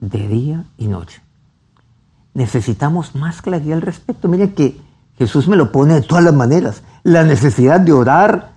de 0.00 0.28
día 0.28 0.64
y 0.76 0.86
noche. 0.86 1.20
Necesitamos 2.34 3.14
más 3.14 3.42
claridad 3.42 3.78
al 3.78 3.82
respecto. 3.82 4.28
Miren 4.28 4.54
que 4.54 4.78
Jesús 5.18 5.48
me 5.48 5.56
lo 5.56 5.72
pone 5.72 5.94
de 5.94 6.02
todas 6.02 6.22
las 6.22 6.34
maneras. 6.34 6.82
La 7.02 7.24
necesidad 7.24 7.80
de 7.80 7.92
orar 7.92 8.55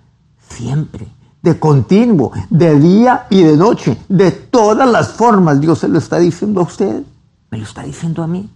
siempre, 0.49 1.07
de 1.41 1.59
continuo, 1.59 2.31
de 2.49 2.79
día 2.79 3.27
y 3.29 3.43
de 3.43 3.55
noche, 3.55 3.97
de 4.09 4.31
todas 4.31 4.89
las 4.89 5.13
formas. 5.13 5.61
Dios 5.61 5.79
se 5.79 5.87
lo 5.87 5.97
está 5.97 6.19
diciendo 6.19 6.59
a 6.61 6.63
usted, 6.63 7.03
me 7.49 7.57
lo 7.57 7.63
está 7.63 7.83
diciendo 7.83 8.23
a 8.23 8.27
mí. 8.27 8.49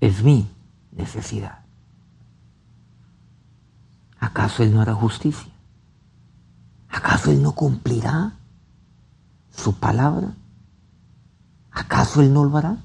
Es 0.00 0.22
mi 0.22 0.48
necesidad. 0.92 1.58
¿Acaso 4.20 4.62
Él 4.62 4.72
no 4.72 4.80
hará 4.80 4.94
justicia? 4.94 5.52
¿Acaso 6.88 7.30
Él 7.30 7.42
no 7.42 7.52
cumplirá 7.52 8.32
su 9.50 9.74
palabra? 9.74 10.34
¿Acaso 11.72 12.20
Él 12.20 12.32
no 12.32 12.44
lo 12.44 12.56
hará? 12.56 12.76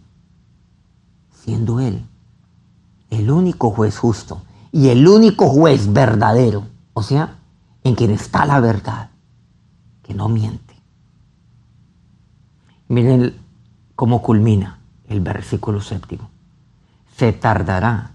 Siendo 1.43 1.79
Él 1.79 2.05
el 3.17 3.29
único 3.29 3.69
juez 3.69 3.97
justo 3.97 4.41
y 4.71 4.89
el 4.89 5.07
único 5.07 5.47
juez 5.49 5.91
verdadero, 5.93 6.65
o 6.93 7.03
sea, 7.03 7.37
en 7.83 7.95
quien 7.95 8.11
está 8.11 8.45
la 8.45 8.59
verdad, 8.59 9.09
que 10.03 10.13
no 10.13 10.29
miente. 10.29 10.75
Miren 12.87 13.35
cómo 13.95 14.21
culmina 14.21 14.79
el 15.07 15.21
versículo 15.21 15.81
séptimo. 15.81 16.29
¿Se 17.15 17.33
tardará 17.33 18.11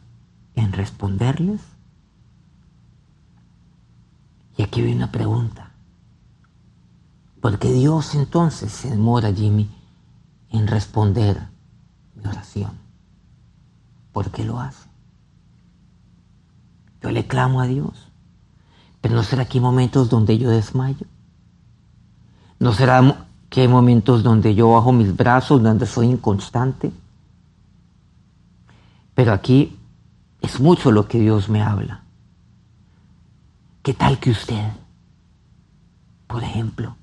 en 0.54 0.72
responderles? 0.72 1.60
Y 4.56 4.62
aquí 4.62 4.82
viene 4.82 4.96
una 4.96 5.12
pregunta. 5.12 5.70
¿Por 7.40 7.58
qué 7.58 7.72
Dios 7.72 8.14
entonces 8.14 8.72
se 8.72 8.90
demora, 8.90 9.32
Jimmy, 9.32 9.70
en 10.50 10.66
responder 10.66 11.48
mi 12.16 12.26
oración? 12.26 12.72
¿Por 14.12 14.32
qué 14.32 14.44
lo 14.44 14.58
hace? 14.58 14.88
Yo 17.00 17.12
le 17.12 17.26
clamo 17.28 17.60
a 17.60 17.66
Dios. 17.66 18.07
Pero 19.00 19.14
¿no 19.14 19.22
será 19.22 19.44
que 19.44 19.58
hay 19.58 19.62
momentos 19.62 20.08
donde 20.08 20.38
yo 20.38 20.50
desmayo? 20.50 21.06
¿No 22.58 22.72
será 22.72 23.26
que 23.48 23.62
hay 23.62 23.68
momentos 23.68 24.22
donde 24.22 24.54
yo 24.54 24.72
bajo 24.72 24.92
mis 24.92 25.16
brazos, 25.16 25.62
donde 25.62 25.86
soy 25.86 26.08
inconstante? 26.08 26.92
Pero 29.14 29.32
aquí 29.32 29.78
es 30.40 30.60
mucho 30.60 30.90
lo 30.90 31.06
que 31.08 31.20
Dios 31.20 31.48
me 31.48 31.62
habla. 31.62 32.02
¿Qué 33.82 33.94
tal 33.94 34.18
que 34.18 34.30
usted, 34.30 34.70
por 36.26 36.42
ejemplo, 36.42 36.96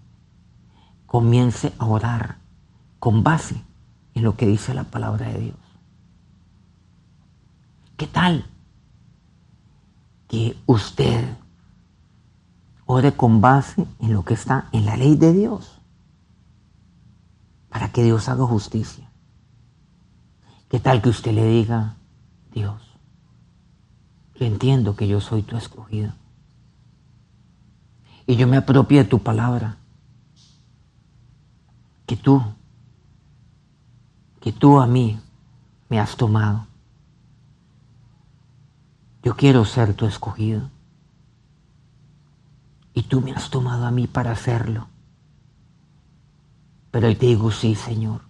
comience 1.06 1.74
a 1.78 1.86
orar 1.86 2.38
con 3.00 3.24
base 3.24 3.62
en 4.14 4.24
lo 4.24 4.36
que 4.36 4.46
dice 4.46 4.74
la 4.74 4.84
palabra 4.84 5.30
de 5.30 5.40
Dios? 5.40 5.58
¿Qué 7.98 8.08
tal 8.08 8.46
que 10.28 10.58
usted 10.66 11.26
ore 12.86 13.16
con 13.16 13.42
base 13.42 13.86
en 14.00 14.14
lo 14.14 14.24
que 14.24 14.34
está 14.34 14.70
en 14.72 14.86
la 14.86 14.98
ley 14.98 15.16
de 15.16 15.34
Dios? 15.34 15.82
Para 17.70 17.92
que 17.92 18.04
Dios 18.04 18.30
haga 18.30 18.46
justicia. 18.46 19.10
¿Qué 20.70 20.80
tal 20.80 21.02
que 21.02 21.10
usted 21.10 21.34
le 21.34 21.46
diga, 21.46 21.96
Dios, 22.52 22.82
yo 24.36 24.46
entiendo 24.46 24.96
que 24.96 25.08
yo 25.08 25.22
soy 25.22 25.44
tu 25.44 25.58
escogido? 25.58 26.14
Y 28.28 28.36
yo 28.36 28.48
me 28.48 28.58
apropie 28.58 29.04
de 29.04 29.10
tu 29.10 29.20
palabra. 29.20 29.78
Que 32.06 32.16
tú, 32.16 32.42
que 34.40 34.52
tú 34.52 34.80
a 34.80 34.88
mí 34.88 35.20
me 35.90 36.00
has 36.00 36.16
tomado 36.16 36.68
yo 39.26 39.36
quiero 39.36 39.66
ser 39.66 39.96
tu 39.96 40.06
escogido. 40.06 40.70
Y 42.96 43.04
tú 43.04 43.22
me 43.22 43.32
has 43.32 43.52
tomado 43.52 43.86
a 43.86 43.92
mí 43.92 44.08
para 44.08 44.32
hacerlo. 44.32 44.88
Pero 46.90 47.08
hoy 47.08 47.16
te 47.16 47.28
digo, 47.28 47.52
sí, 47.52 47.76
Señor. 47.76 48.22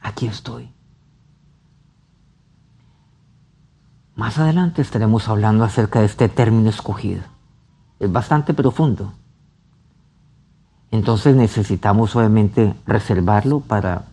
Aquí 0.00 0.26
estoy. 0.26 0.72
Más 4.16 4.38
adelante 4.38 4.82
estaremos 4.82 5.28
hablando 5.28 5.62
acerca 5.62 6.00
de 6.00 6.06
este 6.06 6.28
término 6.28 6.68
escogido. 6.68 7.22
Es 8.00 8.10
bastante 8.10 8.52
profundo. 8.52 9.12
Entonces 10.90 11.36
necesitamos 11.36 12.16
obviamente 12.16 12.74
reservarlo 12.84 13.60
para 13.60 14.06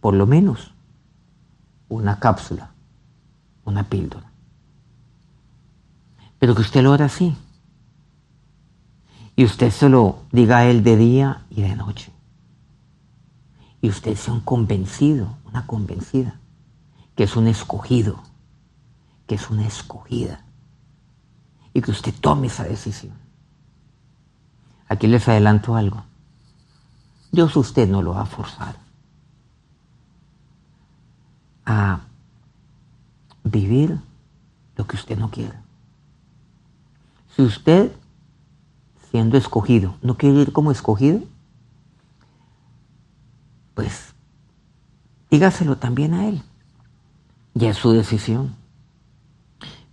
por 0.00 0.14
lo 0.14 0.26
menos 0.26 0.72
una 1.88 2.20
cápsula 2.20 2.70
una 3.68 3.84
píldora. 3.84 4.26
Pero 6.38 6.54
que 6.54 6.62
usted 6.62 6.82
lo 6.82 6.92
haga 6.92 7.06
así. 7.06 7.36
Y 9.36 9.44
usted 9.44 9.70
se 9.70 9.88
lo 9.88 10.20
diga 10.32 10.58
a 10.58 10.66
él 10.66 10.82
de 10.82 10.96
día 10.96 11.44
y 11.50 11.62
de 11.62 11.76
noche. 11.76 12.12
Y 13.80 13.88
usted 13.88 14.16
sea 14.16 14.34
un 14.34 14.40
convencido, 14.40 15.36
una 15.44 15.66
convencida, 15.66 16.40
que 17.14 17.24
es 17.24 17.36
un 17.36 17.46
escogido, 17.46 18.22
que 19.26 19.36
es 19.36 19.50
una 19.50 19.66
escogida. 19.66 20.44
Y 21.72 21.82
que 21.82 21.92
usted 21.92 22.14
tome 22.20 22.48
esa 22.48 22.64
decisión. 22.64 23.14
Aquí 24.88 25.06
les 25.06 25.28
adelanto 25.28 25.76
algo. 25.76 26.04
Dios 27.30 27.54
usted 27.56 27.88
no 27.88 28.02
lo 28.02 28.14
va 28.14 28.22
a 28.22 28.26
forzar 28.26 28.88
a 31.68 32.00
vivir 33.44 33.98
lo 34.76 34.86
que 34.86 34.96
usted 34.96 35.18
no 35.18 35.30
quiere. 35.30 35.67
Si 37.38 37.44
usted, 37.44 37.92
siendo 39.12 39.36
escogido, 39.36 39.94
no 40.02 40.16
quiere 40.16 40.32
vivir 40.34 40.52
como 40.52 40.72
escogido, 40.72 41.20
pues 43.74 44.12
dígaselo 45.30 45.78
también 45.78 46.14
a 46.14 46.26
él. 46.26 46.42
Ya 47.54 47.70
es 47.70 47.76
su 47.76 47.92
decisión. 47.92 48.56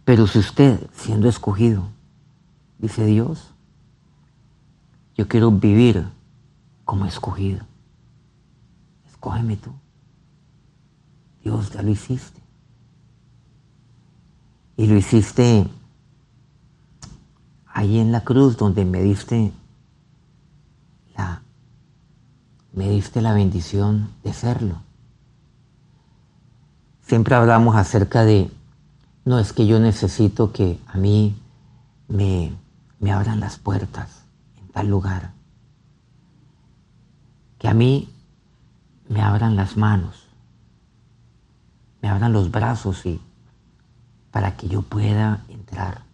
Pero 0.06 0.26
si 0.26 0.40
usted, 0.40 0.90
siendo 0.92 1.30
escogido, 1.30 1.88
dice 2.80 3.06
Dios, 3.06 3.52
yo 5.16 5.28
quiero 5.28 5.52
vivir 5.52 6.04
como 6.84 7.06
escogido, 7.06 7.64
escógeme 9.08 9.56
tú. 9.56 9.72
Dios 11.44 11.70
ya 11.70 11.84
lo 11.84 11.92
hiciste. 11.92 12.42
Y 14.78 14.88
lo 14.88 14.98
hiciste 14.98 15.70
ahí 17.76 18.00
en 18.00 18.14
la 18.14 18.22
cruz 18.22 18.56
donde 18.56 18.86
me 18.86 19.04
diste 19.04 19.52
la, 21.18 21.42
me 22.72 22.90
diste 22.90 23.22
la 23.22 23.34
bendición 23.34 24.12
de 24.24 24.32
serlo. 24.32 24.82
Siempre 27.02 27.36
hablamos 27.36 27.76
acerca 27.76 28.24
de, 28.24 28.50
no 29.26 29.40
es 29.40 29.52
que 29.52 29.68
yo 29.68 29.82
necesito 29.82 30.54
que 30.54 30.80
a 30.88 30.98
mí 30.98 31.36
me, 32.08 32.54
me 33.02 33.12
abran 33.12 33.42
las 33.42 33.60
puertas 33.60 34.24
en 34.58 34.70
tal 34.70 34.88
lugar, 34.88 35.34
que 37.60 37.68
a 37.68 37.74
mí 37.74 38.10
me 39.10 39.22
abran 39.22 39.58
las 39.58 39.76
manos, 39.76 40.30
me 42.02 42.08
abran 42.08 42.32
los 42.32 42.52
brazos 42.52 43.06
y 43.06 43.20
para 44.32 44.56
que 44.56 44.70
yo 44.70 44.82
pueda 44.82 45.44
entrar. 45.50 46.05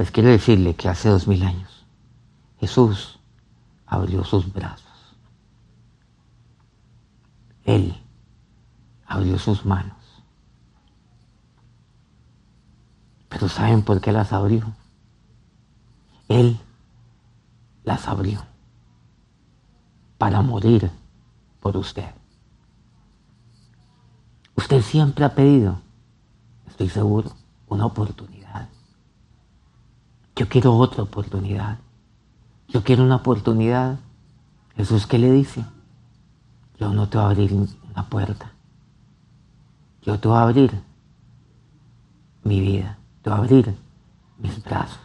Pues 0.00 0.10
quiero 0.10 0.30
decirle 0.30 0.74
que 0.74 0.88
hace 0.88 1.10
dos 1.10 1.28
mil 1.28 1.42
años 1.42 1.84
Jesús 2.58 3.18
abrió 3.84 4.24
sus 4.24 4.50
brazos. 4.50 5.14
Él 7.64 7.94
abrió 9.04 9.38
sus 9.38 9.66
manos. 9.66 9.98
Pero 13.28 13.46
¿saben 13.50 13.82
por 13.82 14.00
qué 14.00 14.10
las 14.10 14.32
abrió? 14.32 14.72
Él 16.28 16.58
las 17.84 18.08
abrió 18.08 18.42
para 20.16 20.40
morir 20.40 20.90
por 21.60 21.76
usted. 21.76 22.08
Usted 24.56 24.80
siempre 24.80 25.26
ha 25.26 25.34
pedido 25.34 25.78
estoy 26.66 26.88
seguro, 26.88 27.32
una 27.68 27.84
oportunidad. 27.84 28.39
Yo 30.40 30.48
quiero 30.48 30.74
otra 30.74 31.02
oportunidad. 31.02 31.76
Yo 32.68 32.82
quiero 32.82 33.04
una 33.04 33.16
oportunidad. 33.16 33.98
Jesús, 34.74 35.06
¿qué 35.06 35.18
le 35.18 35.30
dice? 35.30 35.66
Yo 36.78 36.94
no 36.94 37.10
te 37.10 37.18
voy 37.18 37.26
a 37.26 37.28
abrir 37.28 37.52
una 37.52 38.08
puerta. 38.08 38.50
Yo 40.00 40.18
te 40.18 40.28
voy 40.28 40.38
a 40.38 40.42
abrir 40.44 40.72
mi 42.42 42.58
vida. 42.58 42.96
Te 43.20 43.28
voy 43.28 43.38
a 43.38 43.42
abrir 43.42 43.76
mis 44.38 44.64
brazos. 44.64 44.98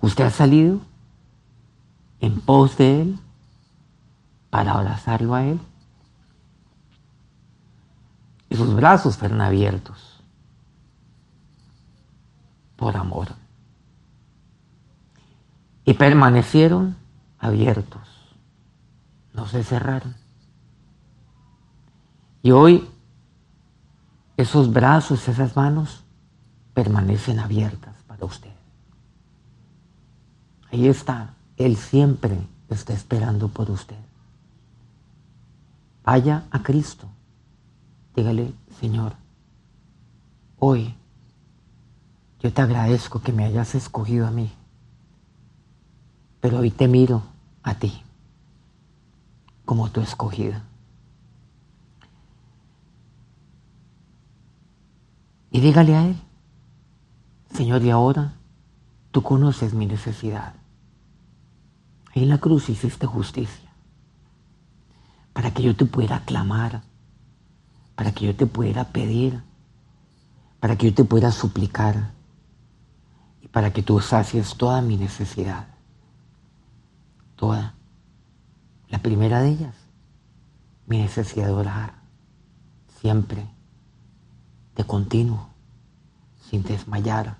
Usted 0.00 0.24
ha 0.24 0.30
salido 0.30 0.80
en 2.20 2.40
pos 2.40 2.78
de 2.78 3.02
Él 3.02 3.18
para 4.48 4.72
abrazarlo 4.72 5.34
a 5.34 5.44
Él. 5.44 5.60
Y 8.48 8.56
sus 8.56 8.74
brazos 8.74 9.18
fueron 9.18 9.42
abiertos 9.42 10.22
por 12.78 12.96
amor. 12.96 13.28
Y 15.88 15.94
permanecieron 15.94 16.96
abiertos, 17.38 18.06
no 19.32 19.46
se 19.46 19.64
cerraron. 19.64 20.14
Y 22.42 22.50
hoy 22.50 22.86
esos 24.36 24.70
brazos, 24.70 25.26
esas 25.26 25.56
manos 25.56 26.04
permanecen 26.74 27.38
abiertas 27.38 27.94
para 28.06 28.26
usted. 28.26 28.52
Ahí 30.70 30.88
está, 30.88 31.32
Él 31.56 31.74
siempre 31.78 32.38
está 32.68 32.92
esperando 32.92 33.48
por 33.48 33.70
usted. 33.70 33.96
Vaya 36.04 36.44
a 36.50 36.62
Cristo, 36.62 37.08
dígale, 38.14 38.52
Señor, 38.78 39.14
hoy 40.58 40.94
yo 42.40 42.52
te 42.52 42.60
agradezco 42.60 43.22
que 43.22 43.32
me 43.32 43.46
hayas 43.46 43.74
escogido 43.74 44.26
a 44.26 44.30
mí, 44.30 44.52
pero 46.40 46.58
hoy 46.58 46.70
te 46.70 46.88
miro 46.88 47.22
a 47.62 47.74
ti 47.74 48.02
como 49.64 49.90
tu 49.90 50.00
escogida. 50.00 50.64
Y 55.50 55.60
dígale 55.60 55.96
a 55.96 56.06
Él, 56.06 56.16
Señor, 57.52 57.82
y 57.82 57.90
ahora 57.90 58.34
tú 59.10 59.22
conoces 59.22 59.74
mi 59.74 59.86
necesidad. 59.86 60.54
En 62.14 62.28
la 62.28 62.38
cruz 62.38 62.68
hiciste 62.68 63.06
justicia 63.06 63.68
para 65.32 65.52
que 65.52 65.62
yo 65.62 65.76
te 65.76 65.84
pudiera 65.84 66.24
clamar, 66.24 66.82
para 67.94 68.12
que 68.12 68.26
yo 68.26 68.34
te 68.34 68.46
pudiera 68.46 68.84
pedir, 68.92 69.42
para 70.60 70.76
que 70.76 70.86
yo 70.86 70.94
te 70.94 71.04
pudiera 71.04 71.30
suplicar 71.30 72.10
y 73.40 73.48
para 73.48 73.72
que 73.72 73.82
tú 73.82 74.00
sacies 74.00 74.56
toda 74.56 74.82
mi 74.82 74.96
necesidad. 74.96 75.77
Toda. 77.38 77.74
La 78.88 78.98
primera 78.98 79.40
de 79.40 79.50
ellas, 79.50 79.74
mi 80.86 80.98
necesidad 80.98 81.46
de 81.46 81.52
orar, 81.52 81.94
siempre 83.00 83.46
de 84.74 84.84
continuo, 84.84 85.48
sin 86.50 86.64
desmayar. 86.64 87.36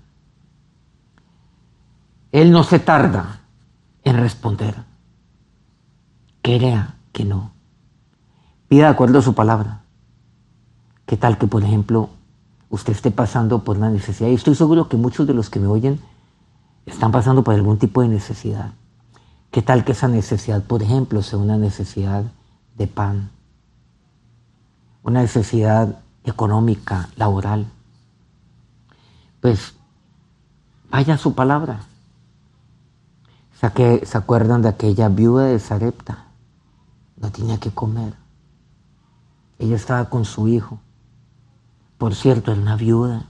Él 2.31 2.53
no 2.53 2.63
se 2.63 2.79
tarda 2.79 3.41
en 4.05 4.19
responder. 4.19 4.77
Crea 6.43 6.95
que 7.13 7.25
no. 7.25 7.51
Pida 8.69 8.85
de 8.85 8.91
acuerdo 8.91 9.19
a 9.19 9.23
su 9.23 9.35
palabra. 9.35 9.81
¿Qué 11.07 11.17
tal 11.17 11.39
que, 11.39 11.49
por 11.49 11.65
ejemplo, 11.65 12.11
usted 12.71 12.93
esté 12.93 13.11
pasando 13.11 13.65
por 13.65 13.79
una 13.79 13.91
necesidad? 13.91 14.29
Y 14.31 14.35
estoy 14.35 14.55
seguro 14.55 14.89
que 14.89 14.97
muchos 14.97 15.27
de 15.27 15.35
los 15.35 15.51
que 15.51 15.59
me 15.59 15.67
oyen 15.67 16.01
están 16.87 17.11
pasando 17.11 17.43
por 17.43 17.55
algún 17.55 17.79
tipo 17.79 18.03
de 18.03 18.09
necesidad. 18.09 18.75
¿Qué 19.51 19.63
tal 19.63 19.85
que 19.85 19.93
esa 19.93 20.09
necesidad, 20.09 20.63
por 20.63 20.83
ejemplo, 20.83 21.23
sea 21.23 21.39
una 21.39 21.57
necesidad 21.57 22.25
de 22.77 22.87
pan? 22.87 23.31
Una 25.03 25.23
necesidad 25.23 26.01
económica, 26.25 27.09
laboral. 27.17 27.67
Pues 29.41 29.75
vaya 30.91 31.17
su 31.17 31.35
palabra. 31.35 31.81
¿Se, 33.59 34.05
¿Se 34.05 34.19
acuerdan 34.19 34.61
de 34.61 34.69
aquella 34.69 35.09
viuda 35.09 35.47
de 35.47 35.59
Sarepta? 35.59 36.27
No 37.17 37.33
tenía 37.33 37.59
que 37.59 37.71
comer. 37.71 38.15
Ella 39.59 39.77
estaba 39.77 40.11
con 40.11 40.27
su 40.27 40.47
hijo. 40.47 40.79
Por 41.97 42.15
cierto, 42.15 42.53
era 42.53 42.61
una 42.61 42.77
viuda. 42.77 43.25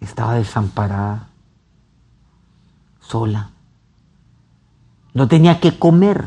Estaba 0.00 0.34
desamparada, 0.34 1.28
sola. 3.00 3.51
No 5.14 5.28
tenía 5.28 5.60
que 5.60 5.78
comer. 5.78 6.26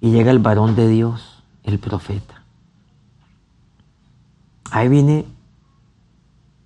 Y 0.00 0.10
llega 0.10 0.30
el 0.30 0.38
varón 0.38 0.76
de 0.76 0.88
Dios, 0.88 1.42
el 1.64 1.78
profeta. 1.78 2.42
Ahí 4.70 4.88
viene 4.88 5.26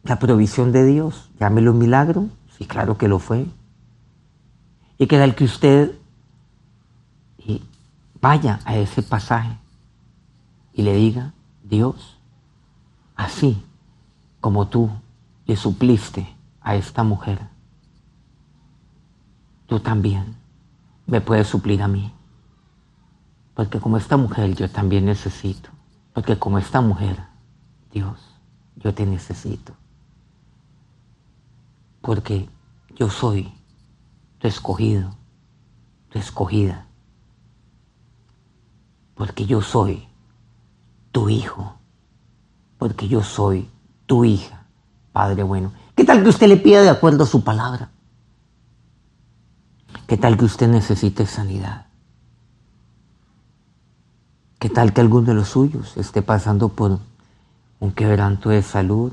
la 0.02 0.18
provisión 0.18 0.72
de 0.72 0.84
Dios. 0.84 1.30
Llámelo 1.38 1.72
un 1.72 1.78
milagro. 1.78 2.28
Sí, 2.58 2.66
claro 2.66 2.98
que 2.98 3.08
lo 3.08 3.18
fue. 3.18 3.46
Y 4.98 5.06
queda 5.06 5.24
el 5.24 5.34
que 5.34 5.44
usted 5.44 5.98
vaya 8.22 8.60
a 8.64 8.76
ese 8.76 9.02
pasaje 9.02 9.58
y 10.72 10.82
le 10.82 10.94
diga, 10.94 11.34
Dios, 11.64 12.16
así 13.16 13.62
como 14.40 14.68
tú 14.68 14.88
le 15.44 15.56
supliste 15.56 16.34
a 16.60 16.76
esta 16.76 17.02
mujer, 17.02 17.40
tú 19.72 19.80
también 19.80 20.36
me 21.06 21.22
puedes 21.22 21.46
suplir 21.46 21.80
a 21.80 21.88
mí. 21.88 22.12
Porque 23.54 23.80
como 23.80 23.96
esta 23.96 24.18
mujer 24.18 24.54
yo 24.54 24.68
también 24.68 25.06
necesito. 25.06 25.70
Porque 26.12 26.38
como 26.38 26.58
esta 26.58 26.82
mujer 26.82 27.24
Dios, 27.90 28.18
yo 28.76 28.92
te 28.92 29.06
necesito. 29.06 29.72
Porque 32.02 32.50
yo 32.96 33.08
soy 33.08 33.50
tu 34.40 34.46
escogido, 34.46 35.16
tu 36.10 36.18
escogida. 36.18 36.84
Porque 39.14 39.46
yo 39.46 39.62
soy 39.62 40.06
tu 41.12 41.30
hijo. 41.30 41.76
Porque 42.76 43.08
yo 43.08 43.22
soy 43.22 43.70
tu 44.04 44.26
hija, 44.26 44.66
Padre 45.14 45.42
bueno. 45.44 45.72
¿Qué 45.96 46.04
tal 46.04 46.22
que 46.22 46.28
usted 46.28 46.48
le 46.48 46.58
pida 46.58 46.82
de 46.82 46.90
acuerdo 46.90 47.24
a 47.24 47.26
su 47.26 47.42
palabra? 47.42 47.90
¿Qué 50.06 50.16
tal 50.16 50.36
que 50.36 50.44
usted 50.44 50.68
necesite 50.68 51.26
sanidad? 51.26 51.86
¿Qué 54.58 54.68
tal 54.68 54.92
que 54.92 55.00
alguno 55.00 55.26
de 55.26 55.34
los 55.34 55.48
suyos 55.48 55.96
esté 55.96 56.22
pasando 56.22 56.68
por 56.68 56.98
un 57.80 57.92
quebranto 57.92 58.50
de 58.50 58.62
salud, 58.62 59.12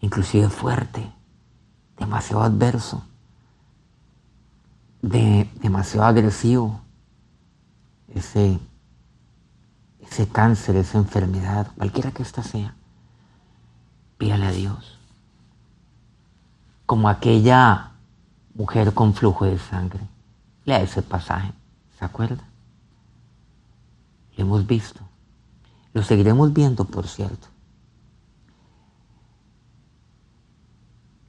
inclusive 0.00 0.48
fuerte, 0.48 1.12
demasiado 1.98 2.42
adverso, 2.42 3.02
de, 5.02 5.50
demasiado 5.60 6.06
agresivo, 6.06 6.80
ese, 8.14 8.58
ese 10.00 10.28
cáncer, 10.28 10.76
esa 10.76 10.98
enfermedad, 10.98 11.70
cualquiera 11.76 12.12
que 12.12 12.22
ésta 12.22 12.42
sea, 12.42 12.74
pídale 14.18 14.46
a 14.46 14.52
Dios. 14.52 14.98
Como 16.86 17.08
aquella 17.08 17.95
mujer 18.56 18.94
con 18.94 19.14
flujo 19.14 19.44
de 19.44 19.58
sangre. 19.58 20.00
Lea 20.64 20.80
ese 20.80 21.02
pasaje, 21.02 21.52
¿se 21.98 22.04
acuerda? 22.04 22.44
Lo 24.36 24.44
hemos 24.44 24.66
visto. 24.66 25.00
Lo 25.92 26.02
seguiremos 26.02 26.52
viendo, 26.52 26.84
por 26.84 27.06
cierto. 27.06 27.48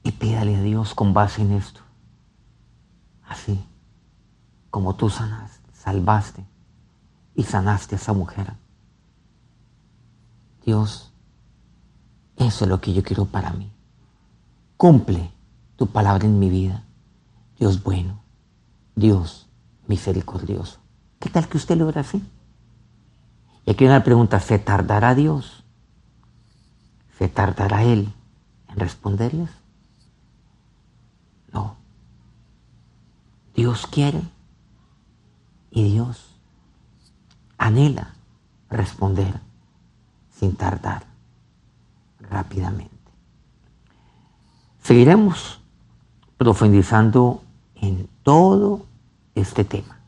Y 0.02 0.12
pídale 0.12 0.56
a 0.56 0.62
Dios 0.62 0.94
con 0.94 1.12
base 1.12 1.42
en 1.42 1.52
esto. 1.52 1.80
Así 3.26 3.62
como 4.70 4.94
tú 4.94 5.10
sanaste, 5.10 5.70
salvaste 5.72 6.44
y 7.34 7.42
sanaste 7.44 7.94
a 7.94 7.98
esa 7.98 8.12
mujer. 8.12 8.52
Dios, 10.64 11.12
eso 12.36 12.64
es 12.64 12.68
lo 12.68 12.80
que 12.80 12.92
yo 12.92 13.02
quiero 13.02 13.24
para 13.24 13.52
mí. 13.52 13.72
Cumple 14.76 15.30
tu 15.76 15.86
palabra 15.86 16.26
en 16.26 16.38
mi 16.38 16.50
vida. 16.50 16.84
Dios 17.58 17.82
bueno, 17.82 18.20
Dios 18.94 19.48
misericordioso. 19.86 20.78
¿Qué 21.18 21.28
tal 21.28 21.48
que 21.48 21.56
usted 21.56 21.76
lo 21.76 21.86
ora 21.86 22.02
así? 22.02 22.22
Y 23.66 23.70
aquí 23.72 23.84
una 23.84 24.04
pregunta, 24.04 24.38
¿se 24.40 24.58
tardará 24.58 25.14
Dios? 25.14 25.64
¿Se 27.18 27.28
tardará 27.28 27.82
Él 27.82 28.12
en 28.68 28.76
responderles? 28.76 29.50
No. 31.52 31.76
Dios 33.54 33.86
quiere 33.86 34.22
y 35.70 35.90
Dios 35.90 36.36
anhela 37.56 38.14
responder 38.70 39.40
sin 40.30 40.54
tardar, 40.54 41.04
rápidamente. 42.20 42.94
Seguiremos 44.82 45.60
profundizando 46.36 47.42
en 47.80 48.08
todo 48.22 48.84
este 49.34 49.64
tema 49.64 50.00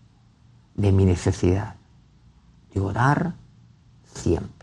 de 0.75 0.93
mi 0.93 1.05
necesidad 1.05 1.75
de 2.75 2.81
orar 2.81 3.35
siempre. 4.15 4.60